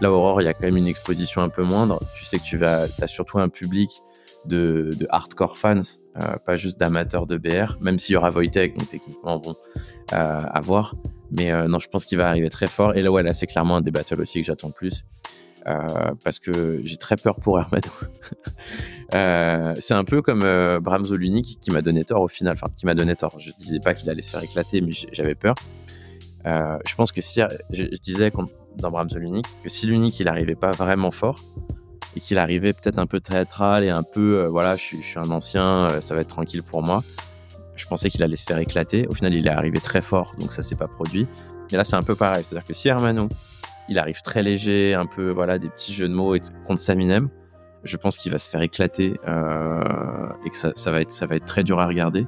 Là, 0.00 0.12
Aurore, 0.12 0.40
il 0.42 0.44
y 0.44 0.48
a 0.48 0.54
quand 0.54 0.66
même 0.66 0.76
une 0.76 0.88
exposition 0.88 1.42
un 1.42 1.48
peu 1.48 1.62
moindre. 1.62 2.00
Tu 2.16 2.24
sais 2.24 2.38
que 2.38 2.44
tu 2.44 2.58
vas, 2.58 2.86
as 3.00 3.06
surtout 3.06 3.38
un 3.38 3.48
public 3.48 3.90
de, 4.44 4.90
hardcore 5.10 5.58
fans, 5.58 5.80
euh, 6.22 6.36
pas 6.46 6.56
juste 6.56 6.78
d'amateurs 6.78 7.26
de 7.26 7.36
BR, 7.36 7.76
même 7.80 7.98
s'il 7.98 8.12
y 8.12 8.16
aura 8.16 8.30
Voitech, 8.30 8.76
donc 8.76 8.88
techniquement, 8.88 9.38
bon, 9.38 9.56
à 10.12 10.60
voir. 10.60 10.94
Mais 11.32 11.50
non, 11.66 11.80
je 11.80 11.88
pense 11.88 12.04
qu'il 12.04 12.16
va 12.16 12.28
arriver 12.28 12.48
très 12.50 12.68
fort. 12.68 12.94
Et 12.94 13.02
là, 13.02 13.10
ouais, 13.10 13.24
là, 13.24 13.32
c'est 13.32 13.48
clairement 13.48 13.78
un 13.78 13.80
des 13.80 13.90
aussi 14.16 14.40
que 14.40 14.46
j'attends 14.46 14.70
plus. 14.70 15.04
Parce 16.22 16.38
que 16.38 16.80
j'ai 16.84 16.96
très 16.96 17.16
peur 17.16 17.36
pour 17.40 17.58
Hermano. 17.58 17.88
c'est 19.80 19.94
un 19.94 20.04
peu 20.04 20.22
comme 20.22 20.40
Bram 20.80 21.04
Zoluni 21.04 21.42
qui, 21.42 21.70
m'a 21.70 21.82
donné 21.82 22.04
tort 22.04 22.22
au 22.22 22.28
final, 22.28 22.54
enfin 22.54 22.68
qui 22.76 22.86
m'a 22.86 22.94
donné 22.94 23.16
tort. 23.16 23.38
Je 23.38 23.50
disais 23.52 23.80
pas 23.80 23.94
qu'il 23.94 24.08
allait 24.10 24.22
se 24.22 24.30
faire 24.30 24.42
éclater, 24.42 24.80
mais 24.80 24.92
j'avais 25.12 25.34
peur. 25.34 25.54
je 26.44 26.94
pense 26.94 27.12
que 27.12 27.20
si 27.20 27.40
je, 27.70 27.84
disais 28.02 28.32
dans 28.76 28.90
Bram 28.90 29.10
Zolunic 29.10 29.46
que 29.62 29.68
si 29.68 29.86
l'unique 29.86 30.20
il 30.20 30.28
arrivait 30.28 30.54
pas 30.54 30.70
vraiment 30.70 31.10
fort, 31.10 31.40
et 32.16 32.20
qu'il 32.20 32.38
arrivait 32.38 32.72
peut-être 32.72 32.98
un 32.98 33.06
peu 33.06 33.20
théâtral 33.20 33.84
et 33.84 33.90
un 33.90 34.02
peu, 34.02 34.40
euh, 34.40 34.48
voilà, 34.48 34.76
je, 34.76 34.96
suis 34.96 35.18
un 35.18 35.30
ancien, 35.30 35.90
euh, 35.90 36.00
ça 36.00 36.14
va 36.14 36.22
être 36.22 36.28
tranquille 36.28 36.62
pour 36.62 36.82
moi. 36.82 37.04
Je 37.76 37.86
pensais 37.86 38.08
qu'il 38.08 38.22
allait 38.22 38.36
se 38.36 38.46
faire 38.46 38.58
éclater. 38.58 39.06
Au 39.08 39.14
final, 39.14 39.34
il 39.34 39.46
est 39.46 39.50
arrivé 39.50 39.78
très 39.80 40.00
fort, 40.00 40.34
donc 40.38 40.50
ça 40.50 40.62
s'est 40.62 40.76
pas 40.76 40.88
produit. 40.88 41.26
Et 41.70 41.76
là, 41.76 41.84
c'est 41.84 41.96
un 41.96 42.02
peu 42.02 42.14
pareil. 42.14 42.42
C'est-à-dire 42.42 42.66
que 42.66 42.72
si 42.72 42.88
Hermano, 42.88 43.28
il 43.88 43.98
arrive 43.98 44.22
très 44.22 44.42
léger, 44.42 44.94
un 44.94 45.06
peu, 45.06 45.30
voilà, 45.30 45.58
des 45.58 45.68
petits 45.68 45.94
jeux 45.94 46.08
de 46.08 46.14
mots 46.14 46.36
contre 46.64 46.80
Saminem, 46.80 47.28
je 47.84 47.96
pense 47.96 48.18
qu'il 48.18 48.32
va 48.32 48.38
se 48.38 48.50
faire 48.50 48.62
éclater 48.62 49.18
euh, 49.28 49.80
et 50.44 50.50
que 50.50 50.56
ça, 50.56 50.90
va 50.90 51.00
être, 51.00 51.44
très 51.44 51.62
dur 51.62 51.78
à 51.78 51.86
regarder. 51.86 52.26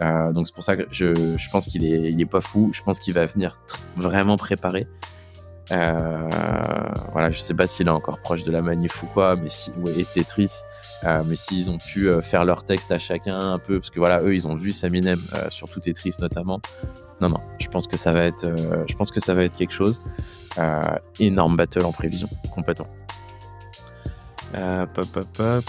donc 0.00 0.46
c'est 0.46 0.54
pour 0.54 0.64
ça 0.64 0.76
que 0.76 0.84
je, 0.90 1.50
pense 1.52 1.66
qu'il 1.66 1.84
est, 1.84 2.10
il 2.10 2.20
est 2.20 2.26
pas 2.26 2.40
fou. 2.40 2.70
Je 2.72 2.82
pense 2.82 2.98
qu'il 2.98 3.14
va 3.14 3.26
venir 3.26 3.60
vraiment 3.96 4.36
préparé. 4.36 4.88
Euh, 5.72 6.28
voilà, 7.12 7.32
je 7.32 7.40
sais 7.40 7.54
pas 7.54 7.66
s'il 7.66 7.88
est 7.88 7.90
encore 7.90 8.20
proche 8.20 8.44
de 8.44 8.52
la 8.52 8.62
manif 8.62 9.02
ou 9.02 9.06
quoi, 9.06 9.34
mais 9.34 9.48
si, 9.48 9.72
ouais, 9.72 9.98
et 9.98 10.04
Tetris, 10.04 10.60
euh, 11.04 11.22
mais 11.26 11.34
s'ils 11.34 11.70
ont 11.70 11.78
pu 11.78 12.08
euh, 12.08 12.22
faire 12.22 12.44
leur 12.44 12.64
texte 12.64 12.92
à 12.92 12.98
chacun 12.98 13.38
un 13.38 13.58
peu, 13.58 13.80
parce 13.80 13.90
que 13.90 13.98
voilà, 13.98 14.22
eux, 14.22 14.34
ils 14.34 14.46
ont 14.46 14.54
vu 14.54 14.70
Saminem, 14.70 15.18
surtout 15.48 15.80
Tetris 15.80 16.14
notamment. 16.20 16.60
Non, 17.20 17.28
non, 17.28 17.40
je 17.58 17.66
pense 17.66 17.86
que 17.86 17.96
ça 17.96 18.12
va 18.12 18.24
être, 18.24 18.46
je 18.86 18.94
pense 18.94 19.10
que 19.10 19.20
ça 19.20 19.34
va 19.34 19.42
être 19.42 19.56
quelque 19.56 19.72
chose. 19.72 20.02
Énorme 21.20 21.56
battle 21.56 21.84
en 21.84 21.92
prévision, 21.92 22.28
complètement. 22.54 22.88
pop, 24.52 25.06
pop, 25.12 25.26
pop. 25.36 25.64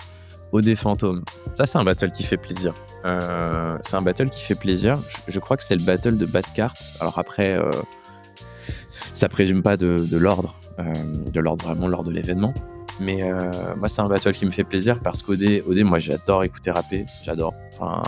OD 0.54 0.76
Fantôme. 0.76 1.26
Ça, 1.56 1.66
c'est 1.66 1.78
un 1.78 1.84
battle 1.84 2.12
qui 2.12 2.24
fait 2.24 2.38
plaisir. 2.38 2.74
c'est 3.04 3.96
un 3.96 4.02
battle 4.02 4.30
qui 4.30 4.42
fait 4.42 4.56
plaisir. 4.56 4.98
Je, 5.28 5.40
crois 5.40 5.58
que 5.58 5.64
c'est 5.64 5.76
le 5.76 5.84
battle 5.84 6.18
de 6.18 6.26
Bad 6.26 6.46
Cart. 6.54 6.74
Alors 7.02 7.20
après, 7.20 7.60
ça 9.18 9.30
présume 9.30 9.64
pas 9.64 9.78
de, 9.78 10.18
l'ordre, 10.18 10.56
euh, 10.80 10.94
de 11.32 11.40
l'ordre 11.40 11.66
vraiment 11.66 11.88
lors 11.88 12.04
de 12.04 12.12
l'événement. 12.12 12.54
Mais 13.00 13.24
euh, 13.24 13.52
moi, 13.76 13.90
c'est 13.90 14.02
un 14.02 14.08
battle 14.08 14.32
qui 14.32 14.46
me 14.46 14.50
fait 14.50 14.64
plaisir 14.64 15.00
parce 15.00 15.22
qu'OD, 15.22 15.64
OD, 15.68 15.80
moi, 15.84 16.00
j'adore 16.00 16.44
écouter 16.44 16.72
rapper, 16.72 17.06
j'adore. 17.24 17.54
Enfin, 17.74 18.02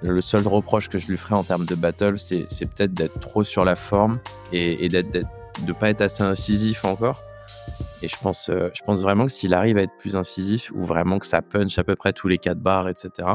le 0.00 0.20
seul 0.20 0.46
reproche 0.46 0.88
que 0.88 0.98
je 0.98 1.06
lui 1.06 1.16
ferais 1.16 1.36
en 1.36 1.44
termes 1.44 1.66
de 1.66 1.74
battle, 1.74 2.18
c'est, 2.18 2.46
peut-être 2.66 2.92
d'être 2.92 3.18
trop 3.20 3.44
sur 3.44 3.64
la 3.64 3.76
forme 3.76 4.18
et, 4.52 4.88
d'être, 4.88 5.28
de 5.66 5.72
pas 5.72 5.90
être 5.90 6.00
assez 6.00 6.22
incisif 6.22 6.84
encore. 6.84 7.22
Et 8.02 8.08
je 8.08 8.16
pense, 8.16 8.48
euh, 8.48 8.68
je 8.74 8.82
pense 8.82 9.00
vraiment 9.00 9.26
que 9.26 9.32
s'il 9.32 9.54
arrive 9.54 9.78
à 9.78 9.82
être 9.82 9.94
plus 9.96 10.16
incisif 10.16 10.70
ou 10.74 10.82
vraiment 10.82 11.18
que 11.18 11.26
ça 11.26 11.40
punch 11.40 11.78
à 11.78 11.84
peu 11.84 11.94
près 11.94 12.12
tous 12.12 12.28
les 12.28 12.38
4 12.38 12.58
bars, 12.58 12.88
etc., 12.88 13.28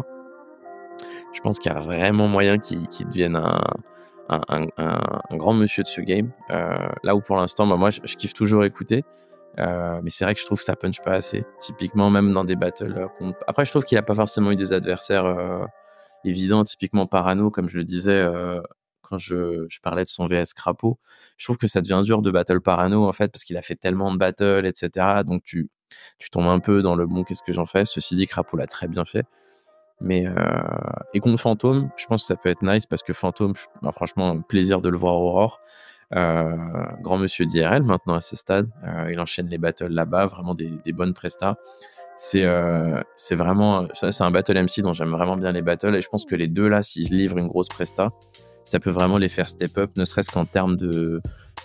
je 1.34 1.42
pense 1.42 1.60
qu'il 1.60 1.72
y 1.72 1.76
a 1.76 1.80
vraiment 1.80 2.28
moyen 2.28 2.58
qu'il, 2.58 2.88
devienne 3.08 3.36
un, 3.36 3.60
un, 4.78 5.38
grand 5.38 5.54
monsieur 5.54 5.84
de 5.84 5.88
ce 5.88 6.02
game. 6.02 6.32
Euh, 6.50 6.76
là 7.04 7.16
où 7.16 7.22
pour 7.22 7.38
l'instant, 7.38 7.68
bah, 7.68 7.76
moi, 7.76 7.92
je, 7.92 8.02
kiffe 8.16 8.34
toujours 8.34 8.64
écouter. 8.66 9.04
Euh, 9.60 10.00
mais 10.04 10.10
c'est 10.10 10.24
vrai 10.24 10.34
que 10.34 10.42
je 10.42 10.46
trouve 10.46 10.58
que 10.58 10.64
ça 10.64 10.76
punch 10.76 11.00
pas 11.02 11.14
assez. 11.14 11.44
Typiquement, 11.60 12.10
même 12.10 12.34
dans 12.34 12.44
des 12.44 12.56
battles. 12.56 13.08
Après, 13.46 13.66
je 13.66 13.72
trouve 13.72 13.84
qu'il 13.84 13.98
a 13.98 14.04
pas 14.04 14.16
forcément 14.16 14.52
eu 14.52 14.56
des 14.56 14.74
adversaires 14.74 15.68
évidents. 16.24 16.64
Typiquement, 16.64 17.06
Parano, 17.06 17.52
comme 17.52 17.70
je 17.70 17.78
le 17.78 17.84
disais 17.84 18.26
quand 19.10 19.18
je, 19.18 19.68
parlais 19.82 20.04
de 20.04 20.10
son 20.10 20.28
VS 20.28 20.54
Crapaud. 20.56 20.98
Je 21.38 21.46
trouve 21.46 21.58
que 21.58 21.68
ça 21.68 21.82
devient 21.82 22.02
dur 22.04 22.22
de 22.22 22.32
battle 22.32 22.62
Parano, 22.62 23.08
en 23.08 23.14
fait, 23.14 23.32
parce 23.32 23.44
qu'il 23.44 23.58
a 23.58 23.62
fait 23.62 23.76
tellement 23.76 24.12
de 24.12 24.18
battles, 24.18 24.66
etc. 24.66 25.24
Donc, 25.26 25.44
tu, 25.44 25.70
tombes 26.32 26.48
un 26.48 26.60
peu 26.60 26.82
dans 26.82 26.96
le 26.96 27.06
bon, 27.06 27.24
qu'est-ce 27.24 27.44
que 27.44 27.54
j'en 27.54 27.66
fais? 27.66 27.86
Ceci 27.86 28.16
dit, 28.16 28.28
Crapaud 28.28 28.58
l'a 28.58 28.68
très 28.68 28.88
bien 28.88 29.06
fait. 29.06 29.26
Mais 30.00 30.28
euh, 30.28 30.34
et 31.14 31.20
contre 31.20 31.42
Fantôme, 31.42 31.90
je 31.98 32.06
pense 32.06 32.24
que 32.24 32.28
ça 32.28 32.36
peut 32.36 32.50
être 32.50 32.62
nice 32.62 32.86
parce 32.86 33.02
que 33.02 33.14
Fantôme, 33.14 33.54
bah, 33.82 33.92
franchement, 33.92 34.40
plaisir 34.42 34.82
de 34.82 34.90
le 34.90 34.98
voir 34.98 35.16
Aurore. 35.16 35.60
Euh, 36.16 36.56
grand 37.02 37.18
monsieur 37.18 37.46
d'IRL 37.46 37.84
maintenant 37.84 38.14
à 38.14 38.22
ce 38.22 38.36
stade. 38.36 38.70
Euh, 38.86 39.12
il 39.12 39.20
enchaîne 39.20 39.48
les 39.48 39.58
battles 39.58 39.88
là-bas, 39.88 40.28
vraiment 40.28 40.56
des, 40.56 40.94
bonnes 40.94 41.14
prestats. 41.14 41.58
C'est 42.18 42.46
vraiment 43.32 43.88
c'est 43.94 44.22
un 44.22 44.32
battle 44.32 44.64
MC 44.64 44.82
dont 44.82 44.94
j'aime 44.94 45.12
vraiment 45.12 45.38
bien 45.38 45.52
les 45.52 45.62
battles 45.62 45.96
et 45.96 46.02
je 46.02 46.10
pense 46.10 46.26
que 46.26 46.36
les 46.36 46.48
deux 46.48 46.68
là, 46.68 46.82
s'ils 46.82 47.16
livrent 47.16 47.38
une 47.38 47.48
grosse 47.48 47.68
presta, 47.68 48.12
ça 48.70 48.80
peut 48.80 48.90
vraiment 48.90 49.18
les 49.18 49.30
faire 49.30 49.50
step 49.50 49.78
up, 49.78 49.92
ne 49.98 50.06
serait-ce 50.06 50.32
qu'en 50.32 50.46
termes 50.46 50.78
de, 50.78 51.22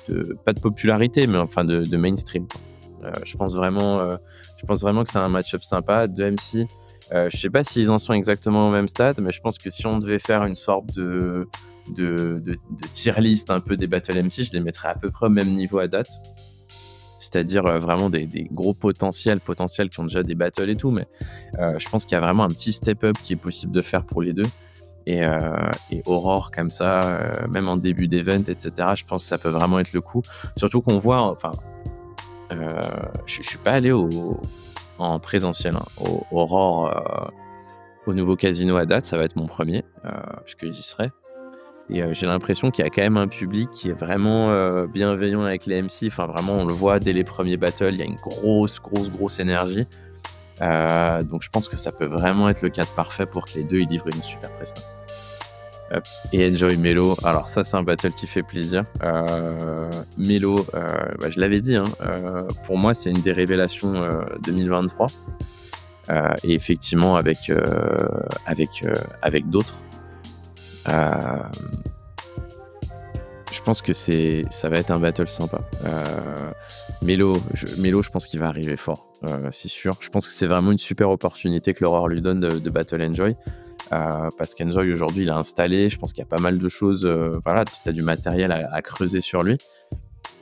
de, 0.08 0.36
pas 0.44 0.52
de 0.52 0.60
popularité, 0.60 1.26
mais 1.26 1.38
enfin 1.38 1.64
de, 1.64 1.84
de 1.84 1.96
mainstream. 1.96 2.46
Euh, 3.04 3.10
je 3.24 3.36
pense 3.36 3.54
vraiment 3.54 4.10
je 4.58 4.66
pense 4.66 4.80
vraiment 4.80 5.02
que 5.02 5.10
c'est 5.10 5.18
un 5.18 5.28
match-up 5.28 5.62
sympa. 5.64 6.06
Deux 6.06 6.30
MC 6.30 6.66
euh, 7.12 7.28
je 7.30 7.36
sais 7.36 7.50
pas 7.50 7.64
s'ils 7.64 7.90
en 7.90 7.98
sont 7.98 8.12
exactement 8.12 8.68
au 8.68 8.70
même 8.70 8.88
stade, 8.88 9.20
mais 9.20 9.32
je 9.32 9.40
pense 9.40 9.58
que 9.58 9.70
si 9.70 9.86
on 9.86 9.98
devait 9.98 10.18
faire 10.18 10.44
une 10.44 10.54
sorte 10.54 10.94
de, 10.94 11.48
de, 11.90 12.42
de, 12.44 12.58
tier 12.90 13.14
list 13.18 13.50
un 13.50 13.60
peu 13.60 13.76
des 13.76 13.86
Battle 13.86 14.22
MC, 14.22 14.44
je 14.44 14.52
les 14.52 14.60
mettrais 14.60 14.88
à 14.88 14.94
peu 14.94 15.10
près 15.10 15.26
au 15.26 15.30
même 15.30 15.52
niveau 15.52 15.78
à 15.78 15.88
date. 15.88 16.08
C'est-à-dire 17.18 17.66
euh, 17.66 17.78
vraiment 17.78 18.08
des, 18.10 18.26
gros 18.50 18.74
potentiels, 18.74 19.40
potentiels 19.40 19.90
qui 19.90 20.00
ont 20.00 20.04
déjà 20.04 20.22
des 20.22 20.34
battles 20.34 20.70
et 20.70 20.76
tout, 20.76 20.90
mais 20.90 21.06
euh, 21.58 21.78
je 21.78 21.88
pense 21.88 22.04
qu'il 22.04 22.14
y 22.14 22.18
a 22.18 22.20
vraiment 22.20 22.44
un 22.44 22.48
petit 22.48 22.72
step-up 22.72 23.16
qui 23.22 23.34
est 23.34 23.36
possible 23.36 23.72
de 23.72 23.80
faire 23.80 24.04
pour 24.04 24.22
les 24.22 24.32
deux. 24.32 24.46
Et, 25.06 25.20
et 25.90 26.02
Aurore 26.06 26.50
comme 26.50 26.70
ça, 26.70 27.32
même 27.48 27.68
en 27.68 27.76
début 27.76 28.08
d'event, 28.08 28.44
etc., 28.46 28.70
je 28.94 29.04
pense 29.04 29.24
que 29.24 29.28
ça 29.28 29.38
peut 29.38 29.48
vraiment 29.48 29.78
être 29.78 29.92
le 29.92 30.00
coup. 30.00 30.22
Surtout 30.56 30.80
qu'on 30.80 30.98
voit, 30.98 31.22
enfin, 31.22 31.52
je, 32.50 33.42
je 33.42 33.48
suis 33.48 33.58
pas 33.58 33.72
allé 33.72 33.90
au, 33.90 34.40
en 35.02 35.18
présentiel, 35.18 35.74
hein, 35.76 35.84
au 36.00 36.24
Aurore, 36.30 36.90
euh, 36.90 37.30
au 38.06 38.14
nouveau 38.14 38.36
casino 38.36 38.76
à 38.76 38.86
date. 38.86 39.04
Ça 39.04 39.16
va 39.16 39.24
être 39.24 39.36
mon 39.36 39.46
premier, 39.46 39.84
euh, 40.04 40.10
puisque 40.44 40.70
j'y 40.72 40.82
serai. 40.82 41.10
Et 41.90 42.02
euh, 42.02 42.12
j'ai 42.12 42.26
l'impression 42.26 42.70
qu'il 42.70 42.84
y 42.84 42.86
a 42.86 42.90
quand 42.90 43.02
même 43.02 43.16
un 43.16 43.28
public 43.28 43.70
qui 43.70 43.90
est 43.90 43.98
vraiment 43.98 44.86
bienveillant 44.86 45.42
avec 45.42 45.66
les 45.66 45.82
MC. 45.82 46.06
Enfin, 46.06 46.26
vraiment, 46.26 46.54
on 46.54 46.64
le 46.64 46.72
voit 46.72 46.98
dès 46.98 47.12
les 47.12 47.24
premiers 47.24 47.56
battles. 47.56 47.92
Il 47.92 47.98
y 47.98 48.02
a 48.02 48.06
une 48.06 48.16
grosse, 48.16 48.80
grosse, 48.80 49.10
grosse 49.10 49.40
énergie. 49.40 49.86
Donc, 51.24 51.42
je 51.42 51.48
pense 51.48 51.68
que 51.68 51.76
ça 51.76 51.92
peut 51.92 52.06
vraiment 52.06 52.48
être 52.48 52.62
le 52.62 52.68
cadre 52.68 52.90
parfait 52.92 53.26
pour 53.26 53.46
que 53.46 53.54
les 53.54 53.64
deux 53.64 53.78
ils 53.78 53.88
livrent 53.88 54.08
une 54.14 54.22
super 54.22 54.50
prestation. 54.52 54.88
Et 56.32 56.48
Enjoy 56.48 56.76
Melo. 56.76 57.16
Alors 57.22 57.48
ça, 57.48 57.64
c'est 57.64 57.76
un 57.76 57.82
battle 57.82 58.12
qui 58.12 58.26
fait 58.26 58.42
plaisir. 58.42 58.84
Euh, 59.02 59.90
Melo, 60.16 60.66
euh, 60.74 60.86
bah, 61.20 61.28
je 61.28 61.38
l'avais 61.38 61.60
dit, 61.60 61.76
hein, 61.76 61.84
euh, 62.00 62.44
pour 62.64 62.78
moi, 62.78 62.94
c'est 62.94 63.10
une 63.10 63.20
des 63.20 63.32
révélations 63.32 64.08
2023. 64.42 65.06
et 66.44 66.54
effectivement, 66.54 67.16
avec, 67.16 67.52
avec, 68.46 68.84
avec 69.22 69.50
d'autres. 69.50 69.78
Je 73.62 73.66
pense 73.66 73.80
que 73.80 73.92
c'est, 73.92 74.42
ça 74.50 74.68
va 74.68 74.78
être 74.78 74.90
un 74.90 74.98
battle 74.98 75.28
sympa. 75.28 75.60
Melo, 77.00 77.40
je, 77.54 77.68
je 77.68 78.10
pense 78.10 78.26
qu'il 78.26 78.40
va 78.40 78.48
arriver 78.48 78.76
fort, 78.76 79.06
c'est 79.52 79.68
sûr. 79.68 79.94
Je 80.00 80.08
pense 80.08 80.26
que 80.26 80.34
c'est 80.34 80.48
vraiment 80.48 80.72
une 80.72 80.78
super 80.78 81.10
opportunité 81.10 81.72
que 81.72 81.84
l'horreur 81.84 82.08
lui 82.08 82.20
donne 82.20 82.40
de, 82.40 82.70
Battle 82.70 83.00
Enjoy. 83.00 83.36
Euh, 83.92 84.30
parce 84.36 84.54
qu'Enjoy 84.54 84.90
aujourd'hui 84.90 85.22
il 85.22 85.30
a 85.30 85.36
installé, 85.36 85.90
je 85.90 85.96
pense 85.96 86.12
qu'il 86.12 86.22
y 86.22 86.26
a 86.26 86.28
pas 86.28 86.40
mal 86.40 86.58
de 86.58 86.68
choses, 86.68 87.06
euh, 87.06 87.38
voilà, 87.44 87.64
tu 87.64 87.88
as 87.88 87.92
du 87.92 88.02
matériel 88.02 88.50
à, 88.50 88.82
creuser 88.82 89.20
sur 89.20 89.44
lui. 89.44 89.58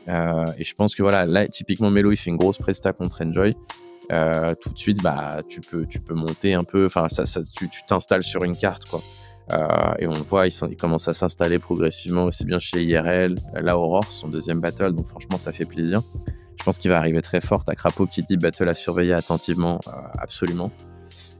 Euh, 0.09 0.47
et 0.57 0.65
je 0.65 0.75
pense 0.75 0.95
que 0.95 1.03
voilà, 1.03 1.27
là 1.27 1.47
typiquement 1.47 1.91
Melo 1.91 2.13
il 2.13 2.17
fait 2.17 2.31
une 2.31 2.39
grosse 2.39 2.57
presta 2.57 2.95
contre 2.95 3.23
Enjoy. 3.23 3.55
tout 4.09 4.71
de 4.71 4.79
suite, 4.79 5.03
bah, 5.03 5.43
tu 5.47 5.61
peux, 5.61 5.85
tu 5.85 6.01
peux 6.01 6.15
monter 6.15 6.55
un 6.55 6.65
peu, 6.65 6.87
enfin, 6.87 7.11
ça, 7.11 7.25
tu 7.55 7.69
t'installes 7.87 8.23
sur 8.23 8.45
une 8.45 8.57
carte, 8.57 8.87
quoi. 8.87 9.03
Et 9.99 10.07
on 10.07 10.13
le 10.13 10.21
voit, 10.21 10.47
il, 10.47 10.77
commence 10.77 11.09
à 11.09 11.15
s'installer 11.15 11.59
progressivement 11.59 12.25
aussi 12.25 12.45
bien 12.45 12.59
chez 12.59 12.83
IRL, 12.83 13.35
la 13.55 13.77
Aurore, 13.77 14.11
son 14.11 14.29
deuxième 14.29 14.61
battle, 14.61 14.93
donc 14.93 15.09
franchement, 15.09 15.39
ça 15.39 15.53
fait 15.53 15.65
plaisir. 15.65 16.03
Je 16.59 16.65
pense 16.65 16.77
qu'il 16.77 16.91
va 16.91 16.99
arriver 16.99 17.23
très 17.23 17.41
fort. 17.41 17.65
T'as 17.65 17.75
Crapaud 17.75 18.07
qui 18.07 18.23
dit 18.23 18.37
battle 18.37 18.69
à 18.69 18.75
surveiller 18.75 19.15
attentivement, 19.15 19.81
absolument. 20.19 20.71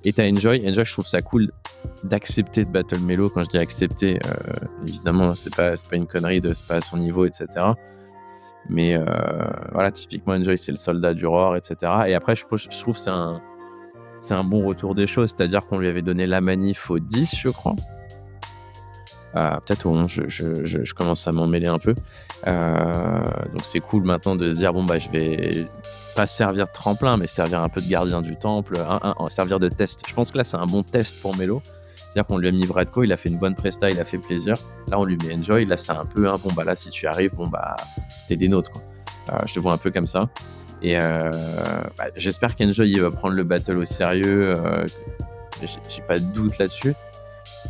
Et 0.05 0.15
t'as 0.15 0.31
Enjoy. 0.31 0.67
Enjoy, 0.67 0.85
je 0.85 0.93
trouve 0.93 1.07
ça 1.07 1.21
cool 1.21 1.53
d'accepter 2.05 2.65
de 2.65 2.71
battle 2.71 3.01
Melo. 3.01 3.29
Quand 3.29 3.43
je 3.43 3.51
dis 3.51 3.59
accepter, 3.59 4.19
euh, 4.25 4.67
évidemment, 4.87 5.35
c'est 5.35 5.55
pas, 5.55 5.75
pas 5.75 5.97
une 5.97 6.07
connerie 6.07 6.41
c'est 6.55 6.67
pas 6.67 6.77
à 6.77 6.81
son 6.81 6.97
niveau, 6.97 7.27
etc. 7.27 7.47
Mais 8.69 8.95
euh, 8.95 9.05
voilà, 9.73 9.91
typiquement, 9.91 10.35
Enjoy, 10.35 10.57
c'est 10.57 10.73
le 10.73 10.79
soldat 10.79 11.13
du 11.13 11.27
roar, 11.27 11.57
etc. 11.57 11.77
Et 12.07 12.15
après, 12.15 12.35
je, 12.35 12.45
je 12.51 12.81
trouve 12.81 12.95
que 12.95 13.01
c'est 13.01 13.11
un, 13.11 13.43
c'est 14.21 14.35
un 14.35 14.45
bon 14.45 14.67
retour 14.67 14.95
des 14.95 15.07
choses. 15.07 15.35
C'est-à-dire 15.37 15.67
qu'on 15.67 15.79
lui 15.79 15.89
avait 15.89 16.03
donné 16.03 16.27
la 16.27 16.41
manif 16.41 16.91
au 16.91 16.99
10, 16.99 17.37
je 17.37 17.51
crois. 17.51 17.77
Ah, 19.35 19.61
peut-être 19.65 19.87
au 19.87 19.91
11, 19.91 20.23
je, 20.27 20.95
commence 20.95 21.29
à 21.29 21.33
m'en 21.33 21.47
mêler 21.47 21.69
un 21.69 21.79
peu. 21.79 21.95
Euh, 22.47 23.21
donc 23.53 23.61
c'est 23.63 23.81
cool 23.81 24.03
maintenant 24.03 24.35
de 24.35 24.51
se 24.51 24.57
dire 24.57 24.73
bon 24.73 24.85
bah 24.85 24.99
je 24.99 25.09
vais 25.11 25.69
pas 26.17 26.27
servir 26.27 26.67
de 26.67 26.73
tremplin, 26.73 27.17
mais 27.17 27.27
servir 27.27 27.61
un 27.61 27.69
peu 27.69 27.81
de 27.81 27.89
gardien 27.89 28.23
du 28.23 28.37
temple, 28.37 28.79
servir 29.29 29.61
de 29.61 29.69
test. 29.69 30.03
Je 30.09 30.15
pense 30.15 30.31
que 30.33 30.39
là 30.39 30.45
c'est 30.45 30.57
un 30.57 30.67
bon 30.67 30.83
test 30.83 31.21
pour 31.21 31.37
Melo. 31.37 31.63
C'est-à-dire 31.95 32.27
qu'on 32.27 32.39
lui 32.39 32.49
a 32.49 32.51
mis 32.51 32.67
Vredko, 32.67 33.05
il 33.05 33.13
a 33.13 33.17
fait 33.17 33.29
une 33.29 33.39
bonne 33.39 33.55
presta, 33.55 33.89
il 33.89 34.01
a 34.01 34.05
fait 34.05 34.19
plaisir. 34.19 34.55
Là 34.89 34.99
on 34.99 35.05
lui 35.05 35.17
met 35.25 35.37
Enjoy, 35.37 35.65
là 35.65 35.77
c'est 35.77 35.93
un 35.93 36.07
peu 36.07 36.29
un 36.29 36.39
bon 36.39 36.53
bah 36.53 36.65
là 36.65 36.75
si 36.75 36.91
tu 36.91 37.07
arrives, 37.07 37.35
bon 37.37 37.47
bah 37.47 37.77
t'es 38.29 38.37
des 38.37 38.49
nôtres. 38.49 38.73
Euh, 39.29 39.37
je 39.47 39.55
te 39.55 39.61
vois 39.61 39.75
un 39.75 39.79
peu 39.79 39.93
comme 39.93 40.09
ça. 40.09 40.29
Et 40.83 40.99
bah, 40.99 42.07
j'espère 42.17 42.57
qu'Enjoy 42.57 42.99
va 42.99 43.11
prendre 43.11 43.35
le 43.35 43.45
battle 43.45 43.77
au 43.77 43.85
sérieux. 43.85 44.55
J'ai 45.63 46.03
pas 46.09 46.19
de 46.19 46.25
doute 46.25 46.59
là-dessus 46.59 46.95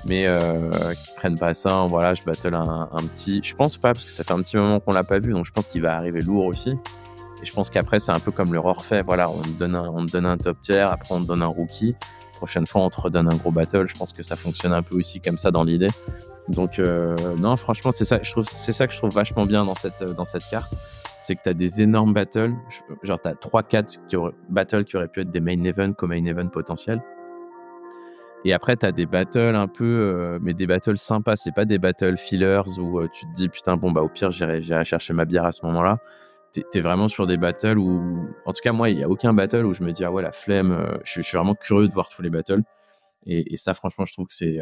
mais 0.05 0.27
euh, 0.27 0.71
qui 0.95 1.15
prennent 1.17 1.39
pas 1.39 1.55
ça. 1.55 1.87
Voilà, 1.89 2.15
je 2.15 2.23
battle 2.23 2.55
un, 2.55 2.89
petit. 3.13 3.41
Je 3.43 3.55
pense 3.55 3.77
pas 3.77 3.93
parce 3.93 4.05
que 4.05 4.11
ça 4.11 4.25
fait 4.25 4.33
un 4.33 4.41
petit 4.41 4.57
moment 4.57 4.81
qu'on 4.81 4.93
l'a 4.93 5.05
pas 5.05 5.19
vu, 5.19 5.33
donc 5.33 5.45
je 5.45 5.53
pense 5.53 5.67
qu'il 5.67 5.83
va 5.83 5.97
arriver 5.97 6.21
lourd 6.21 6.47
aussi. 6.47 6.71
Et 6.71 7.47
je 7.47 7.53
pense 7.53 7.71
qu'après 7.71 8.01
c'est 8.01 8.13
un 8.13 8.21
peu 8.21 8.31
comme 8.31 8.53
le 8.53 8.61
fait. 8.81 9.03
Voilà, 9.03 9.31
on 9.31 9.41
te 9.41 9.49
donne 9.49 9.75
un, 9.75 10.05
donne 10.05 10.27
un 10.27 10.37
top 10.37 10.61
tier, 10.61 10.81
après 10.81 11.15
on 11.15 11.21
te 11.21 11.27
donne 11.27 11.43
un 11.43 11.47
rookie. 11.47 11.95
Prochaine 12.35 12.67
fois 12.67 12.83
on 12.83 12.91
te 12.91 13.01
redonne 13.01 13.31
un 13.31 13.37
gros 13.37 13.51
battle. 13.51 13.87
Je 13.87 13.95
pense 13.95 14.13
que 14.13 14.23
ça 14.23 14.37
fonctionne 14.37 14.73
un 14.73 14.83
peu 14.83 14.97
aussi 14.97 15.21
comme 15.21 15.39
ça 15.39 15.51
dans 15.51 15.65
l'idée. 15.65 15.91
Donc 16.49 16.79
euh, 16.79 17.15
non, 17.39 17.57
franchement 17.57 17.93
c'est 17.93 18.05
ça. 18.05 18.21
Je 18.23 18.31
trouve 18.31 18.47
c'est 18.49 18.73
ça 18.73 18.87
que 18.87 18.93
je 18.93 18.99
trouve 18.99 19.13
vachement 19.13 19.45
bien 19.45 19.65
dans 19.65 19.75
cette 19.75 20.03
dans 20.03 20.25
cette 20.25 20.49
carte. 20.51 20.73
C'est 21.23 21.37
que 21.37 21.43
tu 21.45 21.51
as 21.51 21.55
des 21.55 21.83
énormes 21.83 22.15
battles, 22.15 22.55
genre 23.03 23.21
tu 23.21 23.29
as 23.29 23.35
3-4 23.35 24.07
qui 24.07 24.17
battles 24.49 24.85
qui 24.85 24.97
auraient 24.97 25.09
pu 25.09 25.21
être 25.21 25.31
des 25.31 25.41
main 25.41 25.63
events 25.65 25.93
comme 25.93 26.11
main 26.11 26.25
event 26.25 26.49
potentiels 26.49 27.03
et 28.45 28.53
après, 28.55 28.77
tu 28.77 28.87
as 28.87 28.93
des 28.93 29.07
battles 29.07 29.55
un 29.55 29.69
peu, 29.69 29.85
euh, 29.85 30.39
mais 30.41 30.55
des 30.55 30.67
battles 30.67 30.99
sympas. 30.99 31.37
C'est 31.37 31.55
pas 31.55 31.67
des 31.67 31.79
battles 31.79 32.17
fillers 32.17 32.63
où 32.79 33.01
euh, 33.01 33.09
tu 33.13 33.27
te 33.27 33.33
dis, 33.33 33.49
putain, 33.49 33.77
bon, 33.77 33.93
bah, 33.93 34.03
au 34.03 34.09
pire, 34.09 34.31
j'irai 34.31 34.63
chercher 34.85 35.13
ma 35.13 35.27
bière 35.27 35.45
à 35.45 35.53
ce 35.53 35.65
moment-là. 35.67 35.99
Tu 36.53 36.65
es, 36.75 36.81
vraiment 36.81 37.09
sur 37.09 37.27
des 37.27 37.37
battles 37.37 37.79
où, 37.79 38.29
en 38.47 38.53
tout 38.53 38.63
cas, 38.63 38.73
moi, 38.73 38.89
il 38.89 38.97
n'y 38.97 39.05
a 39.05 39.09
aucun 39.09 39.35
battle 39.35 39.67
où 39.67 39.75
je 39.75 39.83
me 39.83 39.93
dis, 39.93 40.05
ah 40.05 40.11
ouais, 40.11 40.23
la 40.23 40.33
flemme. 40.33 40.73
Euh, 40.73 40.99
je, 41.05 41.21
suis 41.21 41.37
vraiment 41.37 41.55
curieux 41.55 41.89
de 41.89 41.93
voir 41.93 42.09
tous 42.09 42.23
les 42.23 42.31
battles. 42.31 42.63
Et, 43.27 43.57
ça, 43.59 43.75
franchement, 43.75 44.07
je 44.07 44.15
trouve 44.15 44.27
que 44.27 44.35
c'est. 44.35 44.61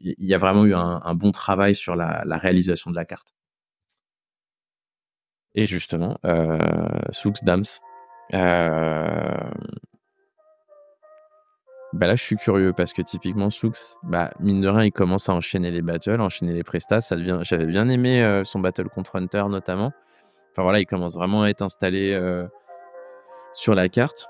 Il 0.00 0.14
y 0.18 0.34
a 0.34 0.38
vraiment 0.38 0.66
eu 0.66 0.74
un, 0.74 1.14
bon 1.14 1.32
travail 1.32 1.74
sur 1.74 1.96
la, 1.96 2.22
la, 2.26 2.36
réalisation 2.36 2.90
de 2.90 2.96
la 2.96 3.06
carte. 3.06 3.34
Et 5.54 5.64
justement, 5.66 6.18
Soux 7.12 7.32
Dams. 7.42 7.64
Bah 11.94 12.08
là, 12.08 12.16
je 12.16 12.22
suis 12.24 12.34
curieux 12.34 12.72
parce 12.72 12.92
que 12.92 13.02
typiquement, 13.02 13.50
Soux, 13.50 13.70
bah, 14.02 14.32
mine 14.40 14.60
de 14.60 14.66
rien, 14.66 14.82
il 14.82 14.90
commence 14.90 15.28
à 15.28 15.32
enchaîner 15.32 15.70
les 15.70 15.80
battles, 15.80 16.20
enchaîner 16.20 16.52
les 16.52 16.64
devient... 16.64 17.38
J'avais 17.42 17.66
bien 17.66 17.88
aimé 17.88 18.20
euh, 18.20 18.42
son 18.42 18.58
battle 18.58 18.88
contre 18.88 19.14
Hunter 19.14 19.44
notamment. 19.48 19.92
Enfin 20.50 20.64
voilà, 20.64 20.80
il 20.80 20.86
commence 20.86 21.14
vraiment 21.14 21.44
à 21.44 21.50
être 21.50 21.62
installé 21.62 22.12
euh, 22.12 22.48
sur 23.52 23.76
la 23.76 23.88
carte. 23.88 24.26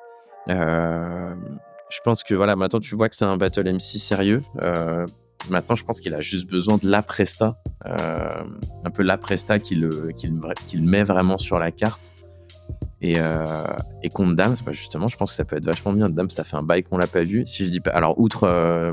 Euh, 0.50 1.34
je 1.88 2.00
pense 2.04 2.22
que 2.22 2.34
voilà, 2.34 2.54
maintenant 2.54 2.80
tu 2.80 2.94
vois 2.96 3.08
que 3.08 3.16
c'est 3.16 3.24
un 3.24 3.38
battle 3.38 3.72
MC 3.72 3.98
sérieux. 3.98 4.42
maintenant, 5.48 5.74
je 5.74 5.84
pense 5.84 6.00
qu'il 6.00 6.14
a 6.14 6.20
juste 6.20 6.46
besoin 6.46 6.76
de 6.76 6.86
la 6.86 7.00
presta, 7.00 7.56
un 7.86 8.90
peu 8.92 9.02
la 9.02 9.16
presta 9.16 9.58
qui 9.58 9.74
le 9.76 10.12
met 10.82 11.02
vraiment 11.02 11.38
sur 11.38 11.58
la 11.58 11.70
carte. 11.70 12.12
Et, 13.04 13.16
euh, 13.18 13.44
et 14.02 14.08
contre 14.08 14.34
Dams, 14.34 14.56
bah 14.64 14.72
justement, 14.72 15.08
je 15.08 15.16
pense 15.18 15.32
que 15.32 15.36
ça 15.36 15.44
peut 15.44 15.56
être 15.56 15.66
vachement 15.66 15.92
bien. 15.92 16.08
Dams, 16.08 16.30
ça 16.30 16.42
fait 16.42 16.56
un 16.56 16.62
bail 16.62 16.84
qu'on 16.84 16.96
l'a 16.96 17.06
pas 17.06 17.22
vu. 17.22 17.42
Si 17.44 17.66
je 17.66 17.70
dis 17.70 17.80
pas. 17.80 17.90
Alors, 17.90 18.18
outre, 18.18 18.44
euh, 18.44 18.92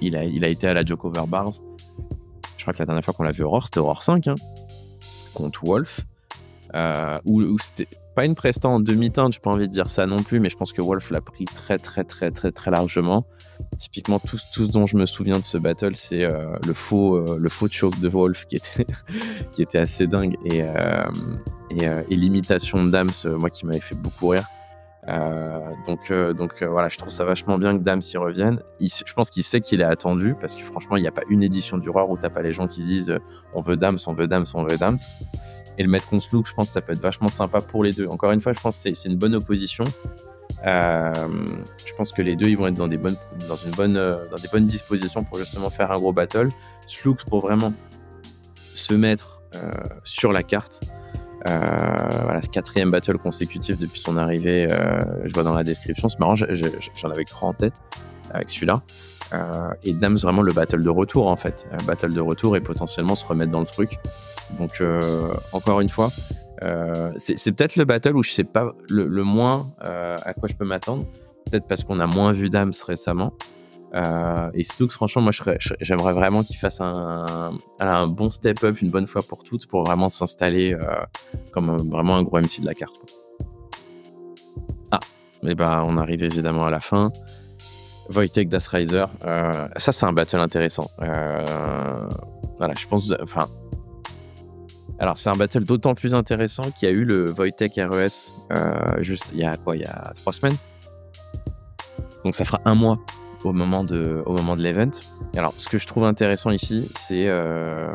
il, 0.00 0.16
a, 0.16 0.24
il 0.24 0.44
a 0.44 0.48
été 0.48 0.66
à 0.66 0.74
la 0.74 0.84
Joke 0.84 1.04
Over 1.04 1.26
Bars. 1.28 1.52
Je 2.56 2.64
crois 2.64 2.74
que 2.74 2.80
la 2.80 2.86
dernière 2.86 3.04
fois 3.04 3.14
qu'on 3.14 3.22
l'a 3.22 3.30
vu 3.30 3.44
Aurore, 3.44 3.66
c'était 3.66 3.78
Aurore 3.78 4.02
5, 4.02 4.26
hein, 4.26 4.34
contre 5.32 5.64
Wolf. 5.64 6.00
Euh, 6.74 7.20
où, 7.24 7.56
c'était 7.60 7.86
pas 8.16 8.26
une 8.26 8.34
presta 8.34 8.68
en 8.68 8.80
demi-teinte, 8.80 9.34
j'ai 9.34 9.38
pas 9.38 9.50
envie 9.50 9.68
de 9.68 9.72
dire 9.72 9.90
ça 9.90 10.06
non 10.06 10.24
plus, 10.24 10.40
mais 10.40 10.48
je 10.48 10.56
pense 10.56 10.72
que 10.72 10.82
Wolf 10.82 11.12
l'a 11.12 11.20
pris 11.20 11.44
très, 11.44 11.78
très, 11.78 12.02
très, 12.02 12.32
très, 12.32 12.50
très 12.50 12.72
largement. 12.72 13.26
Typiquement, 13.80 14.18
tout, 14.18 14.36
ce 14.36 14.70
dont 14.70 14.84
je 14.84 14.94
me 14.94 15.06
souviens 15.06 15.38
de 15.38 15.44
ce 15.44 15.56
battle, 15.56 15.96
c'est 15.96 16.22
euh, 16.22 16.54
le 16.66 16.74
faux, 16.74 17.16
euh, 17.16 17.38
le 17.40 17.48
faux 17.48 17.66
choke 17.66 17.98
de 17.98 18.10
Wolf 18.10 18.44
qui 18.44 18.56
était, 18.56 19.78
assez 19.78 20.06
dingue 20.06 20.36
et, 20.44 20.62
euh, 20.62 22.02
et, 22.06 22.14
l'imitation 22.14 22.84
de 22.84 22.90
Dams, 22.90 23.10
moi 23.38 23.48
qui 23.48 23.64
m'avait 23.64 23.80
fait 23.80 23.94
beaucoup 23.94 24.28
rire. 24.28 24.44
Donc, 25.86 26.12
voilà, 26.60 26.90
je 26.90 26.98
trouve 26.98 27.08
ça 27.08 27.24
vachement 27.24 27.56
bien 27.56 27.78
que 27.78 27.82
Dams 27.82 28.02
y 28.12 28.18
revienne. 28.18 28.60
je 28.80 29.12
pense 29.14 29.30
qu'il 29.30 29.44
sait 29.44 29.62
qu'il 29.62 29.80
est 29.80 29.84
attendu 29.84 30.34
parce 30.38 30.56
que 30.56 30.62
franchement, 30.62 30.98
il 30.98 31.00
n'y 31.00 31.08
a 31.08 31.12
pas 31.12 31.24
une 31.30 31.42
édition 31.42 31.78
du 31.78 31.88
Roar 31.88 32.10
où 32.10 32.18
t'as 32.18 32.28
pas 32.28 32.42
les 32.42 32.52
gens 32.52 32.66
qui 32.66 32.82
disent 32.82 33.18
on 33.54 33.62
veut 33.62 33.78
Dams, 33.78 33.98
on 34.06 34.12
veut 34.12 34.26
Dams, 34.26 34.44
on 34.52 34.62
veut 34.62 34.76
Dams. 34.76 34.98
Et 35.78 35.82
le 35.82 35.88
mettre 35.88 36.06
contre 36.06 36.24
Slook, 36.24 36.46
je 36.46 36.52
pense 36.52 36.66
que 36.66 36.74
ça 36.74 36.82
peut 36.82 36.92
être 36.92 37.00
vachement 37.00 37.28
sympa 37.28 37.62
pour 37.62 37.82
les 37.82 37.92
deux. 37.92 38.06
Encore 38.08 38.32
une 38.32 38.42
fois, 38.42 38.52
je 38.52 38.60
pense 38.60 38.84
que 38.84 38.94
c'est 38.94 39.08
une 39.08 39.16
bonne 39.16 39.34
opposition. 39.34 39.84
Je 40.64 41.94
pense 41.96 42.12
que 42.12 42.22
les 42.22 42.36
deux, 42.36 42.48
ils 42.48 42.56
vont 42.56 42.66
être 42.66 42.74
dans 42.74 42.88
des 42.88 42.98
bonnes, 42.98 43.16
dans 43.48 43.56
une 43.56 43.72
bonne, 43.72 43.94
dans 43.94 44.36
des 44.40 44.48
bonnes 44.52 44.66
dispositions 44.66 45.24
pour 45.24 45.38
justement 45.38 45.70
faire 45.70 45.90
un 45.90 45.96
gros 45.96 46.12
battle. 46.12 46.48
Slooks 46.86 47.24
pour 47.24 47.40
vraiment 47.40 47.72
se 48.74 48.94
mettre 48.94 49.42
sur 50.04 50.32
la 50.32 50.42
carte. 50.42 50.80
Euh, 51.48 51.58
voilà, 52.22 52.40
quatrième 52.40 52.90
battle 52.90 53.18
consécutif 53.18 53.78
depuis 53.78 54.00
son 54.00 54.16
arrivée. 54.16 54.66
Euh, 54.70 55.00
je 55.24 55.32
vois 55.32 55.42
dans 55.42 55.54
la 55.54 55.64
description. 55.64 56.08
C'est 56.08 56.18
marrant, 56.18 56.34
j'en 56.36 57.10
avais 57.10 57.24
trois 57.24 57.48
en 57.48 57.54
tête 57.54 57.74
avec 58.32 58.50
celui-là. 58.50 58.82
Euh, 59.32 59.70
et 59.84 59.92
Dams 59.92 60.16
vraiment 60.16 60.42
le 60.42 60.52
battle 60.52 60.82
de 60.82 60.90
retour 60.90 61.28
en 61.28 61.36
fait, 61.36 61.66
battle 61.86 62.12
de 62.12 62.20
retour 62.20 62.56
et 62.56 62.60
potentiellement 62.60 63.14
se 63.14 63.24
remettre 63.24 63.52
dans 63.52 63.60
le 63.60 63.66
truc. 63.66 63.98
Donc 64.58 64.82
encore 65.52 65.80
une 65.80 65.88
fois, 65.88 66.10
c'est 67.16 67.52
peut-être 67.52 67.76
le 67.76 67.84
battle 67.84 68.16
où 68.16 68.22
je 68.22 68.30
sais 68.30 68.44
pas 68.44 68.72
le, 68.88 69.22
moins 69.22 69.72
à 69.80 70.34
quoi 70.34 70.48
je 70.48 70.54
peux 70.54 70.64
m'attendre. 70.64 71.06
Peut-être 71.50 71.66
parce 71.66 71.84
qu'on 71.84 72.00
a 72.00 72.06
moins 72.06 72.32
vu 72.32 72.50
Dams 72.50 72.72
récemment. 72.86 73.32
Euh, 73.94 74.50
et 74.54 74.64
Stooks, 74.64 74.92
franchement, 74.92 75.22
moi, 75.22 75.32
j'aimerais 75.80 76.12
vraiment 76.12 76.42
qu'il 76.42 76.56
fasse 76.56 76.80
un, 76.80 77.52
bon 78.08 78.30
step-up 78.30 78.80
une 78.80 78.90
bonne 78.90 79.06
fois 79.06 79.22
pour 79.22 79.42
toutes 79.42 79.66
pour 79.66 79.84
vraiment 79.84 80.08
s'installer 80.08 80.74
euh, 80.74 80.80
comme 81.52 81.76
vraiment 81.90 82.16
un 82.16 82.22
gros 82.22 82.38
MC 82.38 82.60
de 82.60 82.66
la 82.66 82.74
carte. 82.74 82.96
Ah, 84.90 85.00
mais 85.42 85.54
bah, 85.54 85.84
on 85.86 85.96
arrive 85.96 86.22
évidemment 86.22 86.64
à 86.64 86.70
la 86.70 86.80
fin. 86.80 87.10
Wojtek 88.14 88.48
Das 88.48 88.66
Riser, 88.68 89.06
euh, 89.24 89.68
ça, 89.76 89.92
c'est 89.92 90.06
un 90.06 90.12
battle 90.12 90.40
intéressant. 90.40 90.90
voilà, 90.98 92.74
je 92.78 92.86
pense. 92.86 93.12
Enfin. 93.22 93.48
Alors, 95.00 95.16
c'est 95.16 95.30
un 95.30 95.36
battle 95.36 95.64
d'autant 95.64 95.94
plus 95.94 96.14
intéressant 96.14 96.70
qu'il 96.70 96.88
y 96.88 96.92
a 96.92 96.94
eu 96.94 97.04
le 97.04 97.32
Wojtek 97.32 97.72
RES 97.76 98.32
juste 98.98 99.30
il 99.32 99.38
y 99.38 99.44
a 99.44 99.56
quoi 99.56 99.74
Il 99.74 99.82
y 99.82 99.86
a 99.86 100.12
trois 100.14 100.32
semaines. 100.32 100.56
Donc, 102.24 102.34
ça 102.34 102.44
fera 102.44 102.60
un 102.66 102.74
mois 102.74 102.98
au 103.44 103.52
moment 103.52 103.82
de, 103.82 104.22
au 104.26 104.34
de 104.34 104.62
l'event. 104.62 104.90
Alors, 105.36 105.54
ce 105.56 105.68
que 105.68 105.78
je 105.78 105.86
trouve 105.86 106.04
intéressant 106.04 106.50
ici, 106.50 106.90
c'est 106.96 107.28
euh, 107.28 107.90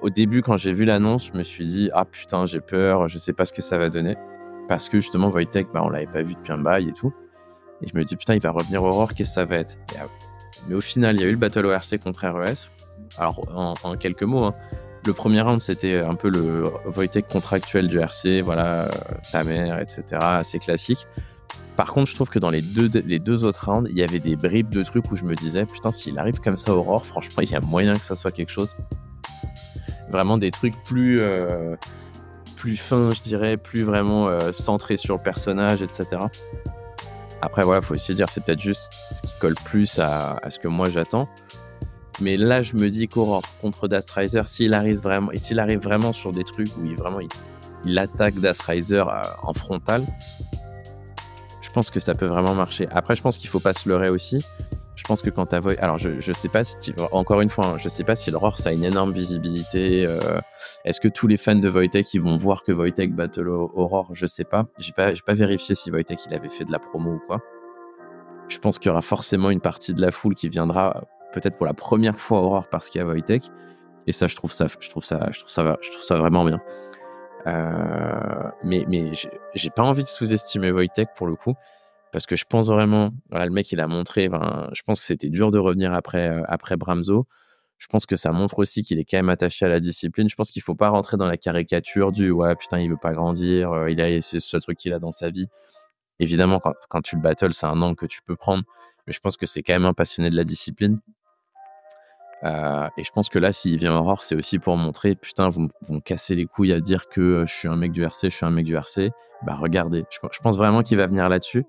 au 0.00 0.10
début, 0.10 0.42
quand 0.42 0.56
j'ai 0.56 0.72
vu 0.72 0.84
l'annonce, 0.84 1.26
je 1.32 1.36
me 1.36 1.42
suis 1.42 1.66
dit 1.66 1.90
Ah 1.92 2.04
putain, 2.04 2.46
j'ai 2.46 2.60
peur, 2.60 3.08
je 3.08 3.18
sais 3.18 3.32
pas 3.32 3.44
ce 3.44 3.52
que 3.52 3.62
ça 3.62 3.78
va 3.78 3.88
donner. 3.88 4.16
Parce 4.68 4.88
que 4.88 5.00
justement, 5.00 5.28
Wojtek, 5.28 5.68
bah, 5.72 5.82
on 5.84 5.90
l'avait 5.90 6.06
pas 6.06 6.22
vu 6.22 6.34
depuis 6.34 6.52
un 6.52 6.58
bail 6.58 6.88
et 6.88 6.92
tout. 6.92 7.12
Et 7.82 7.88
je 7.88 7.96
me 7.96 8.04
dis 8.04 8.16
Putain, 8.16 8.34
il 8.34 8.40
va 8.40 8.50
revenir 8.50 8.82
Aurore, 8.82 9.14
qu'est-ce 9.14 9.30
que 9.30 9.34
ça 9.34 9.44
va 9.44 9.56
être? 9.56 9.76
Mais 10.68 10.74
au 10.74 10.80
final, 10.80 11.16
il 11.16 11.20
y 11.20 11.24
a 11.24 11.28
eu 11.28 11.32
le 11.32 11.36
Battle 11.36 11.66
ORC 11.66 11.98
contre 11.98 12.26
RES. 12.26 12.70
Alors, 13.18 13.40
en, 13.84 13.96
quelques 13.96 14.22
mots, 14.22 14.44
hein. 14.44 14.54
Le 15.04 15.12
premier 15.12 15.40
round, 15.40 15.60
c'était 15.60 16.00
un 16.00 16.14
peu 16.14 16.28
le 16.28 16.64
Wojtek 16.86 17.28
contractuel 17.28 17.88
du 17.88 17.98
RC, 17.98 18.40
voilà, 18.42 18.88
ta 19.32 19.44
mère, 19.44 19.78
etc., 19.80 20.04
assez 20.20 20.58
classique. 20.58 21.06
Par 21.76 21.92
contre, 21.92 22.10
je 22.10 22.14
trouve 22.14 22.28
que 22.28 22.38
dans 22.38 22.50
les 22.50 22.60
deux, 22.60 23.44
autres 23.44 23.70
rounds, 23.70 23.88
il 23.90 23.96
y 23.96 24.02
avait 24.02 24.20
des 24.20 24.36
bribes 24.36 24.68
de 24.68 24.82
trucs 24.84 25.10
où 25.10 25.16
je 25.16 25.24
me 25.24 25.34
disais, 25.34 25.64
putain, 25.64 25.90
s'il 25.90 26.18
arrive 26.18 26.38
comme 26.40 26.56
ça, 26.56 26.74
Aurore, 26.74 27.06
franchement, 27.06 27.42
il 27.42 27.50
y 27.50 27.54
a 27.54 27.60
moyen 27.60 27.96
que 27.96 28.04
ça 28.04 28.14
soit 28.14 28.30
quelque 28.30 28.50
chose. 28.50 28.76
Vraiment 30.10 30.36
des 30.36 30.50
trucs 30.50 30.80
plus, 30.82 31.18
euh, 31.20 31.76
fins, 32.76 33.12
je 33.12 33.22
dirais, 33.22 33.56
plus 33.56 33.82
vraiment 33.82 34.28
euh, 34.28 34.52
centrés 34.52 34.98
sur 34.98 35.16
le 35.16 35.22
personnage, 35.22 35.80
etc. 35.82 36.06
Après, 37.40 37.62
voilà, 37.62 37.80
faut 37.80 37.94
aussi 37.94 38.14
dire, 38.14 38.28
c'est 38.30 38.44
peut-être 38.44 38.60
juste 38.60 38.92
ce 39.12 39.22
qui 39.22 39.32
colle 39.40 39.56
plus 39.64 39.98
à, 39.98 40.38
ce 40.48 40.58
que 40.58 40.68
moi 40.68 40.88
j'attends. 40.90 41.28
Mais 42.20 42.36
là, 42.36 42.62
je 42.62 42.74
me 42.74 42.88
dis 42.88 43.08
qu'Aurore 43.08 43.42
contre 43.60 43.88
Dastriser, 43.88 44.42
s'il 44.46 44.74
arrive 44.74 44.98
vraiment, 44.98 45.30
s'il 45.34 45.58
arrive 45.58 45.80
vraiment 45.80 46.12
sur 46.12 46.32
des 46.32 46.44
trucs 46.44 46.68
où 46.76 46.84
il 46.84 46.96
vraiment 46.96 47.20
il, 47.84 47.98
attaque 47.98 48.34
Dastriser 48.34 49.04
euh, 49.06 49.22
en 49.42 49.52
frontal, 49.52 50.04
je 51.60 51.70
pense 51.70 51.90
que 51.90 52.00
ça 52.00 52.14
peut 52.14 52.26
vraiment 52.26 52.54
marcher. 52.54 52.86
Après, 52.90 53.16
je 53.16 53.22
pense 53.22 53.38
qu'il 53.38 53.48
faut 53.48 53.60
pas 53.60 53.72
se 53.72 53.88
leurrer 53.88 54.10
aussi. 54.10 54.38
Je 54.94 55.04
pense 55.04 55.22
que 55.22 55.30
quand 55.30 55.46
tu 55.46 55.56
as 55.56 55.60
alors 55.80 55.96
je, 55.96 56.20
je 56.20 56.32
sais 56.32 56.48
pas 56.48 56.64
si, 56.64 56.94
encore 57.12 57.40
une 57.40 57.48
fois, 57.48 57.66
hein, 57.66 57.78
je 57.78 57.88
sais 57.88 58.04
pas 58.04 58.14
si 58.14 58.30
l'Aurore 58.30 58.58
ça 58.58 58.68
a 58.68 58.72
une 58.72 58.84
énorme 58.84 59.12
visibilité. 59.12 60.04
Euh, 60.06 60.38
est-ce 60.84 61.00
que 61.00 61.08
tous 61.08 61.26
les 61.26 61.38
fans 61.38 61.54
de 61.54 61.68
Wojtek 61.68 62.12
ils 62.12 62.20
vont 62.20 62.36
voir 62.36 62.62
que 62.62 62.72
Wojtek 62.72 63.14
battle 63.14 63.48
Aurore? 63.48 64.10
Je 64.12 64.26
sais 64.26 64.44
pas. 64.44 64.66
J'ai 64.78 64.92
pas, 64.92 65.12
pas 65.26 65.34
vérifié 65.34 65.74
si 65.74 65.90
Wojtek 65.90 66.26
il 66.26 66.34
avait 66.34 66.50
fait 66.50 66.64
de 66.64 66.72
la 66.72 66.78
promo 66.78 67.14
ou 67.14 67.20
quoi. 67.26 67.40
Je 68.48 68.58
pense 68.58 68.78
qu'il 68.78 68.90
y 68.90 68.92
aura 68.92 69.02
forcément 69.02 69.50
une 69.50 69.62
partie 69.62 69.94
de 69.94 70.02
la 70.02 70.10
foule 70.10 70.34
qui 70.34 70.50
viendra 70.50 71.02
peut-être 71.32 71.56
pour 71.56 71.66
la 71.66 71.74
première 71.74 72.18
fois 72.20 72.40
Aurore 72.40 72.68
parce 72.70 72.88
qu'il 72.88 73.00
y 73.00 73.02
a 73.02 73.06
Wojtek. 73.06 73.50
Et 74.06 74.12
ça, 74.12 74.26
je 74.26 74.36
trouve 74.36 74.52
ça, 74.52 74.66
je 74.80 74.88
trouve 74.88 75.04
ça, 75.04 75.28
je 75.32 75.38
trouve 75.40 75.50
ça, 75.50 75.76
je 75.80 75.90
trouve 75.90 76.02
ça 76.02 76.16
vraiment 76.16 76.44
bien. 76.44 76.60
Euh, 77.46 78.50
mais 78.62 78.84
mais 78.88 79.12
j'ai 79.54 79.70
pas 79.70 79.82
envie 79.82 80.02
de 80.02 80.08
sous-estimer 80.08 80.70
Wojtek 80.70 81.08
pour 81.16 81.26
le 81.26 81.34
coup, 81.36 81.54
parce 82.12 82.26
que 82.26 82.36
je 82.36 82.44
pense 82.44 82.68
vraiment, 82.68 83.10
le 83.30 83.50
mec 83.50 83.70
il 83.72 83.80
a 83.80 83.88
montré, 83.88 84.28
je 84.72 84.82
pense 84.82 85.00
que 85.00 85.06
c'était 85.06 85.28
dur 85.30 85.50
de 85.50 85.58
revenir 85.58 85.92
après, 85.92 86.28
euh, 86.28 86.42
après 86.46 86.76
Bramzo. 86.76 87.26
Je 87.78 87.88
pense 87.88 88.06
que 88.06 88.14
ça 88.14 88.30
montre 88.30 88.60
aussi 88.60 88.84
qu'il 88.84 89.00
est 89.00 89.04
quand 89.04 89.18
même 89.18 89.28
attaché 89.28 89.64
à 89.66 89.68
la 89.68 89.80
discipline. 89.80 90.28
Je 90.28 90.36
pense 90.36 90.52
qu'il 90.52 90.62
faut 90.62 90.76
pas 90.76 90.88
rentrer 90.90 91.16
dans 91.16 91.26
la 91.26 91.36
caricature 91.36 92.12
du 92.12 92.30
ouais 92.30 92.54
putain 92.54 92.78
il 92.80 92.90
veut 92.90 92.96
pas 92.96 93.12
grandir, 93.12 93.72
euh, 93.72 93.90
il 93.90 94.00
a 94.00 94.20
c'est 94.22 94.40
ce 94.40 94.56
truc 94.58 94.78
qu'il 94.78 94.92
a 94.94 94.98
dans 95.00 95.10
sa 95.10 95.30
vie. 95.30 95.48
Évidemment 96.20 96.60
quand, 96.60 96.74
quand 96.88 97.02
tu 97.02 97.16
le 97.16 97.22
battles 97.22 97.52
c'est 97.52 97.66
un 97.66 97.82
angle 97.82 97.96
que 97.96 98.06
tu 98.06 98.22
peux 98.22 98.36
prendre, 98.36 98.62
mais 99.06 99.12
je 99.12 99.20
pense 99.20 99.36
que 99.36 99.46
c'est 99.46 99.62
quand 99.62 99.72
même 99.74 99.86
un 99.86 99.94
passionné 99.94 100.30
de 100.30 100.36
la 100.36 100.44
discipline. 100.44 101.00
Euh, 102.44 102.88
et 102.96 103.04
je 103.04 103.12
pense 103.12 103.28
que 103.28 103.38
là, 103.38 103.52
s'il 103.52 103.78
vient 103.78 103.96
Aurore, 103.96 104.22
c'est 104.22 104.34
aussi 104.34 104.58
pour 104.58 104.76
montrer, 104.76 105.14
putain, 105.14 105.48
vous, 105.48 105.68
vous 105.82 105.94
me 105.94 106.00
cassez 106.00 106.34
les 106.34 106.46
couilles 106.46 106.72
à 106.72 106.80
dire 106.80 107.08
que 107.08 107.20
euh, 107.20 107.46
je 107.46 107.52
suis 107.52 107.68
un 107.68 107.76
mec 107.76 107.92
du 107.92 108.02
RC, 108.02 108.30
je 108.30 108.36
suis 108.36 108.46
un 108.46 108.50
mec 108.50 108.64
du 108.64 108.74
RC. 108.74 109.10
Bah 109.46 109.56
regardez, 109.60 110.04
je, 110.10 110.18
pense 110.40 110.56
vraiment 110.56 110.82
qu'il 110.82 110.98
va 110.98 111.06
venir 111.06 111.28
là-dessus. 111.28 111.64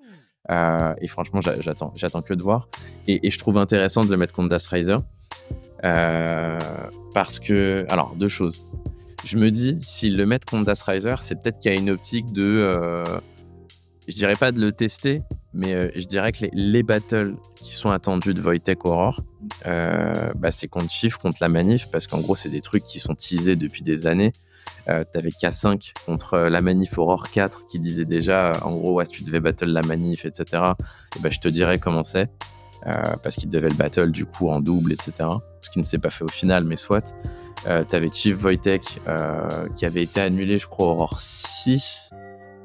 Euh, 0.51 0.93
et 0.99 1.07
franchement, 1.07 1.39
j'attends, 1.41 1.91
j'attends 1.95 2.21
que 2.21 2.33
de 2.33 2.43
voir. 2.43 2.67
Et, 3.07 3.29
je 3.29 3.37
trouve 3.37 3.57
intéressant 3.57 4.03
de 4.03 4.09
le 4.09 4.17
mettre 4.17 4.33
contre 4.33 4.49
Das 4.49 4.67
Riser. 4.67 4.97
parce 5.81 7.39
que, 7.39 7.85
alors, 7.89 8.15
deux 8.15 8.29
choses. 8.29 8.67
Je 9.25 9.37
me 9.37 9.49
dis, 9.49 9.81
s'il 9.81 10.17
le 10.17 10.25
met 10.25 10.39
contre 10.39 10.65
Das 10.65 10.81
Riser, 10.83 11.15
c'est 11.21 11.41
peut-être 11.41 11.59
qu'il 11.59 11.71
y 11.71 11.75
a 11.75 11.79
une 11.79 11.89
optique 11.89 12.31
de 12.33 13.03
je 14.07 14.15
dirais 14.15 14.35
pas 14.35 14.51
de 14.51 14.59
le 14.59 14.71
tester, 14.71 15.21
mais 15.53 15.73
euh, 15.73 15.89
je 15.95 16.05
dirais 16.05 16.31
que 16.31 16.45
les, 16.51 16.83
battles 16.83 17.35
qui 17.55 17.73
sont 17.73 17.89
attendus 17.89 18.33
de 18.33 18.41
Wojtek 18.41 18.85
Aurore, 18.85 19.21
euh, 19.67 20.31
bah, 20.35 20.51
c'est 20.51 20.67
contre 20.67 20.89
Chief, 20.89 21.17
contre 21.17 21.37
la 21.41 21.49
manif, 21.49 21.89
parce 21.91 22.07
qu'en 22.07 22.19
gros, 22.19 22.35
c'est 22.35 22.49
des 22.49 22.61
trucs 22.61 22.83
qui 22.83 22.99
sont 22.99 23.13
teasés 23.13 23.55
depuis 23.55 23.83
des 23.83 24.07
années. 24.07 24.31
Euh, 24.89 25.03
T'avais 25.13 25.29
K5 25.29 25.93
contre 26.05 26.37
la 26.37 26.61
manif 26.61 26.97
Aurore 26.97 27.29
4 27.29 27.67
qui 27.67 27.79
disait 27.79 28.05
déjà, 28.05 28.53
en 28.63 28.73
gros, 28.73 28.93
ouais, 28.93 29.05
tu 29.05 29.23
devais 29.23 29.39
battle 29.39 29.67
la 29.67 29.83
manif, 29.83 30.25
etc. 30.25 30.63
Et 31.15 31.19
bah, 31.19 31.29
je 31.29 31.39
te 31.39 31.47
dirais 31.47 31.77
comment 31.77 32.03
c'est, 32.03 32.29
parce 33.21 33.35
qu'il 33.35 33.49
devait 33.49 33.69
le 33.69 33.75
battle 33.75 34.11
du 34.11 34.25
coup 34.25 34.49
en 34.49 34.59
double, 34.59 34.91
etc. 34.91 35.29
Ce 35.61 35.69
qui 35.69 35.79
ne 35.79 35.83
s'est 35.83 35.99
pas 35.99 36.09
fait 36.09 36.23
au 36.23 36.29
final, 36.29 36.65
mais 36.65 36.77
soit. 36.77 37.13
T'avais 37.87 38.09
Chief 38.11 38.43
Wojtek 38.43 38.99
qui 39.75 39.85
avait 39.85 40.03
été 40.03 40.19
annulé, 40.19 40.57
je 40.57 40.67
crois, 40.67 40.87
Aurore 40.87 41.19
6 41.19 42.11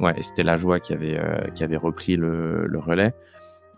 Ouais, 0.00 0.14
c'était 0.22 0.44
la 0.44 0.56
joie 0.56 0.78
qui 0.78 0.92
avait, 0.92 1.18
euh, 1.18 1.48
qui 1.54 1.64
avait 1.64 1.76
repris 1.76 2.16
le, 2.16 2.66
le 2.66 2.78
relais. 2.78 3.14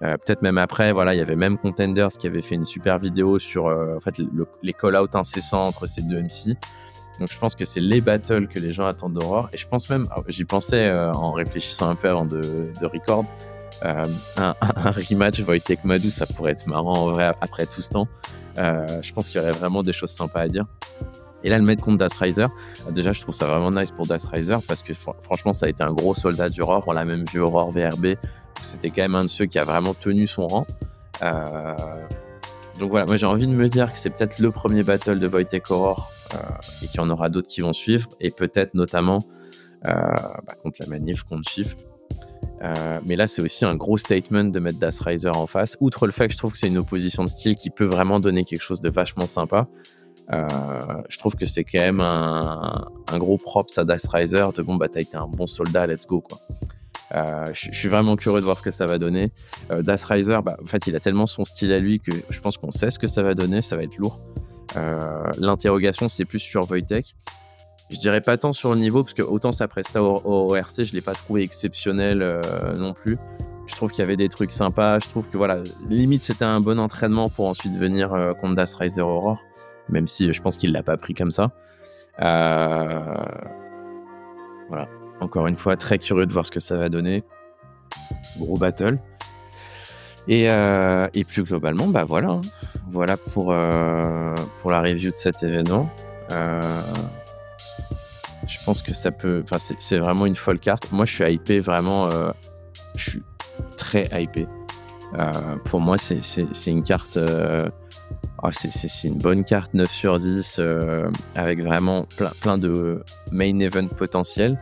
Euh, 0.02 0.16
peut-être 0.16 0.42
même 0.42 0.58
après, 0.58 0.92
voilà, 0.92 1.14
il 1.14 1.18
y 1.18 1.20
avait 1.20 1.36
même 1.36 1.58
Contenders 1.58 2.08
qui 2.08 2.26
avait 2.26 2.42
fait 2.42 2.54
une 2.54 2.64
super 2.64 2.98
vidéo 2.98 3.38
sur 3.38 3.66
euh, 3.66 3.96
en 3.96 4.00
fait, 4.00 4.16
les 4.62 4.72
call-outs 4.72 5.14
incessants 5.14 5.64
entre 5.64 5.86
ces 5.86 6.02
deux 6.02 6.20
MC. 6.20 6.56
Donc 7.18 7.30
je 7.30 7.38
pense 7.38 7.54
que 7.54 7.66
c'est 7.66 7.80
les 7.80 8.00
battles 8.00 8.48
que 8.48 8.58
les 8.58 8.72
gens 8.72 8.86
attendent 8.86 9.14
d'Aurore. 9.14 9.50
Et 9.52 9.58
je 9.58 9.66
pense 9.66 9.88
même, 9.90 10.06
j'y 10.28 10.44
pensais 10.44 10.90
en 10.90 11.32
réfléchissant 11.32 11.90
un 11.90 11.94
peu 11.94 12.08
avant 12.08 12.24
de, 12.24 12.40
de 12.40 12.86
record, 12.86 13.26
un, 13.82 14.04
un, 14.38 14.54
rematch 14.90 15.40
Wojtek 15.40 15.84
Madou, 15.84 16.10
ça 16.10 16.26
pourrait 16.26 16.52
être 16.52 16.66
marrant 16.66 16.94
en 16.94 17.10
vrai 17.10 17.34
après 17.42 17.66
tout 17.66 17.82
ce 17.82 17.90
temps. 17.90 18.08
je 18.56 19.12
pense 19.12 19.28
qu'il 19.28 19.38
y 19.38 19.44
aurait 19.44 19.52
vraiment 19.52 19.82
des 19.82 19.92
choses 19.92 20.12
sympas 20.12 20.40
à 20.40 20.48
dire. 20.48 20.64
Et 21.44 21.50
là, 21.50 21.58
le 21.58 21.64
mettre 21.64 21.82
contre 21.82 21.98
Das 21.98 22.14
Riser, 22.16 22.42
euh, 22.42 22.90
déjà, 22.90 23.12
je 23.12 23.20
trouve 23.20 23.34
ça 23.34 23.46
vraiment 23.46 23.70
nice 23.70 23.90
pour 23.90 24.06
Das 24.06 24.26
Riser 24.26 24.56
parce 24.66 24.82
que 24.82 24.92
franchement, 24.94 25.52
ça 25.52 25.66
a 25.66 25.68
été 25.68 25.82
un 25.82 25.92
gros 25.92 26.14
soldat 26.14 26.48
du 26.48 26.60
Aurore. 26.60 26.84
On 26.86 26.92
l'a 26.92 27.04
même 27.04 27.24
vu 27.32 27.40
Aurore 27.40 27.70
VRB. 27.70 28.14
C'était 28.62 28.90
quand 28.90 29.02
même 29.02 29.14
un 29.14 29.24
de 29.24 29.28
ceux 29.28 29.46
qui 29.46 29.58
a 29.58 29.64
vraiment 29.64 29.94
tenu 29.94 30.26
son 30.26 30.46
rang. 30.46 30.66
Euh, 31.22 31.74
donc 32.78 32.90
voilà, 32.90 33.04
moi 33.06 33.16
j'ai 33.16 33.26
envie 33.26 33.46
de 33.46 33.52
me 33.52 33.68
dire 33.68 33.92
que 33.92 33.98
c'est 33.98 34.10
peut-être 34.10 34.38
le 34.38 34.50
premier 34.50 34.82
battle 34.82 35.18
de 35.18 35.28
Wojtek 35.28 35.70
Aurore 35.70 36.10
euh, 36.34 36.38
et 36.82 36.86
qu'il 36.86 36.96
y 36.96 37.00
en 37.00 37.10
aura 37.10 37.28
d'autres 37.28 37.48
qui 37.48 37.60
vont 37.60 37.72
suivre. 37.72 38.08
Et 38.20 38.30
peut-être 38.30 38.74
notamment 38.74 39.20
bah, 39.82 40.42
contre 40.62 40.78
la 40.80 40.86
manif, 40.88 41.22
contre 41.22 41.48
Chief. 41.48 41.74
mais 43.06 43.16
là, 43.16 43.26
c'est 43.26 43.40
aussi 43.40 43.64
un 43.64 43.76
gros 43.76 43.96
statement 43.96 44.44
de 44.44 44.60
mettre 44.60 44.78
Das 44.78 45.00
Riser 45.00 45.30
en 45.30 45.46
face. 45.46 45.78
Outre 45.80 46.04
le 46.04 46.12
fait 46.12 46.26
que 46.26 46.34
je 46.34 46.38
trouve 46.38 46.52
que 46.52 46.58
c'est 46.58 46.68
une 46.68 46.78
opposition 46.78 47.24
de 47.24 47.30
style 47.30 47.54
qui 47.54 47.70
peut 47.70 47.86
vraiment 47.86 48.20
donner 48.20 48.44
quelque 48.44 48.62
chose 48.62 48.80
de 48.80 48.90
vachement 48.90 49.26
sympa. 49.26 49.68
Euh, 50.32 50.48
je 51.08 51.18
trouve 51.18 51.34
que 51.34 51.44
c'est 51.44 51.64
quand 51.64 51.78
même 51.78 52.00
un, 52.00 53.18
gros 53.18 53.36
props 53.36 53.76
à 53.78 53.84
Das 53.84 54.06
Riser 54.06 54.46
de 54.54 54.62
bon, 54.62 54.76
bah, 54.76 54.88
t'as 54.88 55.00
été 55.00 55.16
un 55.16 55.26
bon 55.26 55.46
soldat, 55.46 55.86
let's 55.86 56.06
go, 56.06 56.20
quoi. 56.20 56.38
Euh, 57.12 57.46
je, 57.52 57.72
suis 57.72 57.88
vraiment 57.88 58.14
curieux 58.14 58.38
de 58.38 58.44
voir 58.44 58.56
ce 58.56 58.62
que 58.62 58.70
ça 58.70 58.86
va 58.86 58.98
donner. 58.98 59.32
Euh, 59.72 59.82
Riser, 60.08 60.38
bah, 60.44 60.56
en 60.62 60.66
fait, 60.66 60.86
il 60.86 60.94
a 60.94 61.00
tellement 61.00 61.26
son 61.26 61.44
style 61.44 61.72
à 61.72 61.80
lui 61.80 61.98
que 61.98 62.12
je 62.28 62.40
pense 62.40 62.56
qu'on 62.56 62.70
sait 62.70 62.90
ce 62.90 63.00
que 63.00 63.08
ça 63.08 63.22
va 63.22 63.34
donner, 63.34 63.62
ça 63.62 63.76
va 63.76 63.82
être 63.82 63.96
lourd. 63.96 64.20
L'interrogation, 65.38 66.08
c'est 66.08 66.24
plus 66.24 66.38
sur 66.38 66.70
Wojtek. 66.70 67.16
Je 67.90 67.98
dirais 67.98 68.20
pas 68.20 68.36
tant 68.36 68.52
sur 68.52 68.72
le 68.72 68.78
niveau, 68.78 69.02
parce 69.02 69.14
que 69.14 69.22
autant 69.22 69.50
sa 69.50 69.66
presta 69.66 70.00
au, 70.00 70.54
RC, 70.54 70.84
je 70.84 70.92
l'ai 70.92 71.00
pas 71.00 71.14
trouvé 71.14 71.42
exceptionnel 71.42 72.40
non 72.78 72.94
plus. 72.94 73.18
Je 73.66 73.74
trouve 73.74 73.90
qu'il 73.90 73.98
y 73.98 74.02
avait 74.02 74.16
des 74.16 74.28
trucs 74.28 74.52
sympas. 74.52 75.00
Je 75.00 75.08
trouve 75.08 75.28
que 75.28 75.36
voilà, 75.36 75.64
limite 75.88 76.22
c'était 76.22 76.44
un 76.44 76.60
bon 76.60 76.78
entraînement 76.78 77.26
pour 77.28 77.48
ensuite 77.48 77.76
venir 77.76 78.34
contre 78.40 78.54
Das 78.54 78.76
Riser 78.76 79.00
Aurore 79.00 79.40
même 79.88 80.06
si 80.06 80.32
je 80.32 80.40
pense 80.40 80.56
qu'il 80.56 80.72
l'a 80.72 80.82
pas 80.82 80.96
pris 80.96 81.14
comme 81.14 81.30
ça. 81.30 81.50
Euh, 82.20 83.00
voilà. 84.68 84.88
Encore 85.20 85.46
une 85.46 85.56
fois, 85.56 85.76
très 85.76 85.98
curieux 85.98 86.26
de 86.26 86.32
voir 86.32 86.46
ce 86.46 86.50
que 86.50 86.60
ça 86.60 86.76
va 86.76 86.88
donner. 86.88 87.22
Gros 88.38 88.56
battle. 88.56 88.98
Et, 90.28 90.50
euh, 90.50 91.08
plus 91.28 91.42
globalement, 91.42 91.88
bah 91.88 92.04
voilà. 92.04 92.30
Hein. 92.30 92.40
Voilà 92.90 93.16
pour, 93.16 93.52
euh, 93.52 94.34
pour 94.60 94.70
la 94.70 94.82
review 94.82 95.10
de 95.10 95.16
cet 95.16 95.42
événement. 95.42 95.90
je 96.30 96.36
pense 98.64 98.82
que 98.82 98.94
ça 98.94 99.10
peut. 99.10 99.44
C'est 99.58 99.98
vraiment 99.98 100.26
une 100.26 100.36
folle 100.36 100.58
carte. 100.58 100.90
Moi, 100.92 101.06
je 101.06 101.14
suis 101.14 101.34
hypé 101.34 101.60
vraiment. 101.60 102.08
je 102.96 103.10
suis 103.10 103.22
très 103.76 104.08
hypé. 104.12 104.46
pour 105.64 105.80
moi, 105.80 105.96
c'est 105.98 106.70
une 106.70 106.82
carte 106.82 107.18
ah, 108.42 108.50
c'est 108.52 109.08
une 109.08 109.18
bonne 109.18 109.44
carte 109.44 109.74
9 109.74 109.90
sur 109.90 110.18
10 110.18 110.56
euh, 110.58 111.10
avec 111.34 111.62
vraiment 111.62 112.06
plein, 112.40 112.56
de 112.56 113.02
main 113.32 113.58
event 113.58 113.86
potentiel. 113.88 114.58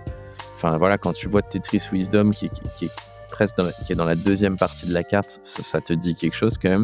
Enfin 0.57 0.77
voilà, 0.79 0.99
quand 0.99 1.13
tu 1.13 1.29
vois 1.29 1.43
Tetris 1.43 1.83
Wisdom 1.93 2.31
qui, 2.31 2.47
est 2.47 2.91
presque 3.31 3.57
dans, 3.57 3.69
qui 3.87 3.93
est 3.93 3.97
dans 3.97 4.05
la 4.05 4.17
deuxième 4.17 4.57
partie 4.57 4.87
de 4.87 4.95
la 4.95 5.05
carte, 5.05 5.41
ça, 5.45 5.81
te 5.81 5.93
dit 5.93 6.17
quelque 6.17 6.35
chose 6.35 6.59
quand 6.59 6.71
même. 6.71 6.83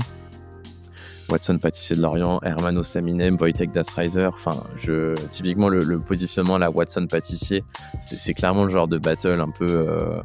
Watson 1.29 1.59
Pâtissier 1.59 1.97
de 1.97 2.03
Lorient, 2.03 2.39
Hermano 2.43 2.85
Saminem, 2.85 3.37
Wojtek 3.41 3.73
Dasreiser. 3.73 4.27
Enfin, 4.27 4.63
typiquement, 5.31 5.69
le, 5.69 5.99
positionnement 5.99 6.59
là, 6.59 6.71
Watson 6.71 7.07
Pâtissier, 7.09 7.65
c'est 8.03 8.35
clairement 8.35 8.65
le 8.65 8.71
genre 8.71 8.87
de 8.87 8.99
battle 8.99 9.41
un 9.41 9.51
peu. 9.51 9.67
Euh, 9.69 10.23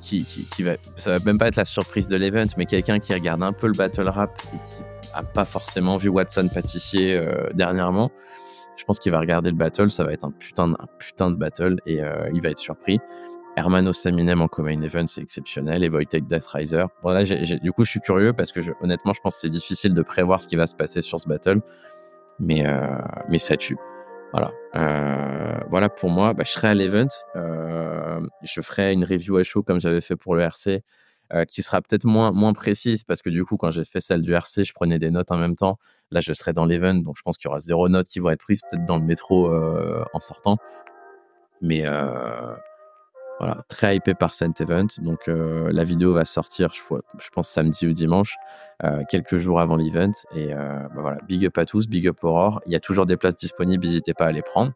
qui, 0.00 0.62
va, 0.62 0.76
ça 0.96 1.12
va 1.12 1.18
même 1.24 1.38
pas 1.38 1.48
être 1.48 1.56
la 1.56 1.64
surprise 1.64 2.08
de 2.08 2.16
l'event, 2.16 2.44
mais 2.56 2.66
quelqu'un 2.66 2.98
qui 2.98 3.12
regarde 3.14 3.42
un 3.42 3.52
peu 3.52 3.66
le 3.66 3.72
battle 3.72 4.08
rap 4.08 4.38
et 4.52 4.56
qui 4.56 4.93
pas 5.22 5.44
forcément 5.44 5.96
vu 5.96 6.08
Watson 6.08 6.48
pâtissier 6.52 7.14
euh, 7.14 7.50
dernièrement, 7.54 8.10
je 8.76 8.84
pense 8.84 8.98
qu'il 8.98 9.12
va 9.12 9.20
regarder 9.20 9.50
le 9.50 9.56
battle, 9.56 9.90
ça 9.90 10.04
va 10.04 10.12
être 10.12 10.24
un 10.24 10.32
putain 10.32 11.30
de, 11.30 11.36
battle 11.36 11.76
et 11.86 12.02
euh, 12.02 12.28
il 12.32 12.42
va 12.42 12.50
être 12.50 12.58
surpris. 12.58 12.98
Hermano 13.56 13.92
Saminem 13.92 14.40
en 14.40 14.48
Common 14.48 14.82
Event, 14.82 15.06
c'est 15.06 15.20
exceptionnel. 15.20 15.84
Et 15.84 15.88
Wojtek 15.88 16.24
Riser. 16.52 16.86
Bon, 17.04 17.10
là, 17.10 17.22
du 17.22 17.70
coup, 17.70 17.84
je 17.84 17.90
suis 17.90 18.00
curieux 18.00 18.32
parce 18.32 18.50
que 18.50 18.58
honnêtement, 18.82 19.12
je 19.12 19.20
pense 19.20 19.36
que 19.36 19.42
c'est 19.42 19.48
difficile 19.48 19.94
de 19.94 20.02
prévoir 20.02 20.40
ce 20.40 20.48
qui 20.48 20.56
va 20.56 20.66
se 20.66 20.74
passer 20.74 21.02
sur 21.02 21.20
ce 21.20 21.28
battle. 21.28 21.60
Mais, 22.40 22.66
euh, 22.66 22.98
mais 23.28 23.38
ça 23.38 23.56
tue. 23.56 23.76
Voilà. 24.32 24.50
voilà 25.70 25.88
pour 25.88 26.10
moi. 26.10 26.34
Bah, 26.34 26.42
je 26.44 26.50
serai 26.50 26.66
à 26.66 26.74
l'event. 26.74 27.06
je 27.36 28.60
ferai 28.60 28.92
une 28.92 29.04
review 29.04 29.36
à 29.36 29.44
chaud 29.44 29.62
comme 29.62 29.80
j'avais 29.80 30.00
fait 30.00 30.16
pour 30.16 30.34
le 30.34 30.42
RC 30.42 30.82
euh, 31.32 31.44
qui 31.46 31.62
sera 31.62 31.80
peut-être 31.80 32.04
moins, 32.04 32.32
moins 32.32 32.52
précise 32.52 33.02
parce 33.02 33.22
que 33.22 33.30
du 33.30 33.44
coup, 33.44 33.56
quand 33.56 33.70
j'ai 33.70 33.84
fait 33.84 34.00
celle 34.00 34.20
du 34.20 34.34
RC, 34.34 34.62
je 34.62 34.74
prenais 34.74 34.98
des 34.98 35.10
notes 35.10 35.30
en 35.30 35.38
même 35.38 35.56
temps. 35.56 35.78
Là, 36.10 36.20
je 36.20 36.32
serai 36.34 36.52
dans 36.52 36.66
l'event, 36.66 36.94
donc 36.94 37.16
je 37.16 37.22
pense 37.22 37.38
qu'il 37.38 37.48
y 37.48 37.50
aura 37.50 37.60
zéro 37.60 37.88
note 37.88 38.06
qui 38.08 38.18
vont 38.18 38.30
être 38.30 38.40
prises, 38.40 38.60
peut-être 38.70 38.84
dans 38.84 38.98
le 38.98 39.04
métro 39.04 39.50
euh, 39.50 40.04
en 40.12 40.20
sortant. 40.20 40.58
Mais 41.62 41.82
euh, 41.86 42.54
voilà, 43.38 43.64
très 43.68 43.96
hypé 43.96 44.12
par 44.12 44.34
cet 44.34 44.60
event. 44.60 44.86
Donc 44.98 45.26
la 45.26 45.82
vidéo 45.82 46.12
va 46.12 46.26
sortir, 46.26 46.72
je, 46.74 47.28
pense, 47.32 47.48
samedi 47.48 47.86
ou 47.86 47.92
dimanche, 47.92 48.36
quelques 49.08 49.38
jours 49.38 49.60
avant 49.60 49.76
l'event. 49.76 50.12
Et 50.36 50.48
bah 50.48 50.90
voilà, 50.94 51.18
big 51.26 51.46
up 51.46 51.56
à 51.56 51.64
tous, 51.64 51.88
big 51.88 52.06
up 52.06 52.22
Aurore. 52.22 52.60
Il 52.66 52.72
y 52.72 52.76
a 52.76 52.80
toujours 52.80 53.06
des 53.06 53.16
places 53.16 53.36
disponibles, 53.36 53.84
n'hésitez 53.84 54.12
pas 54.12 54.26
à 54.26 54.32
les 54.32 54.42
prendre. 54.42 54.72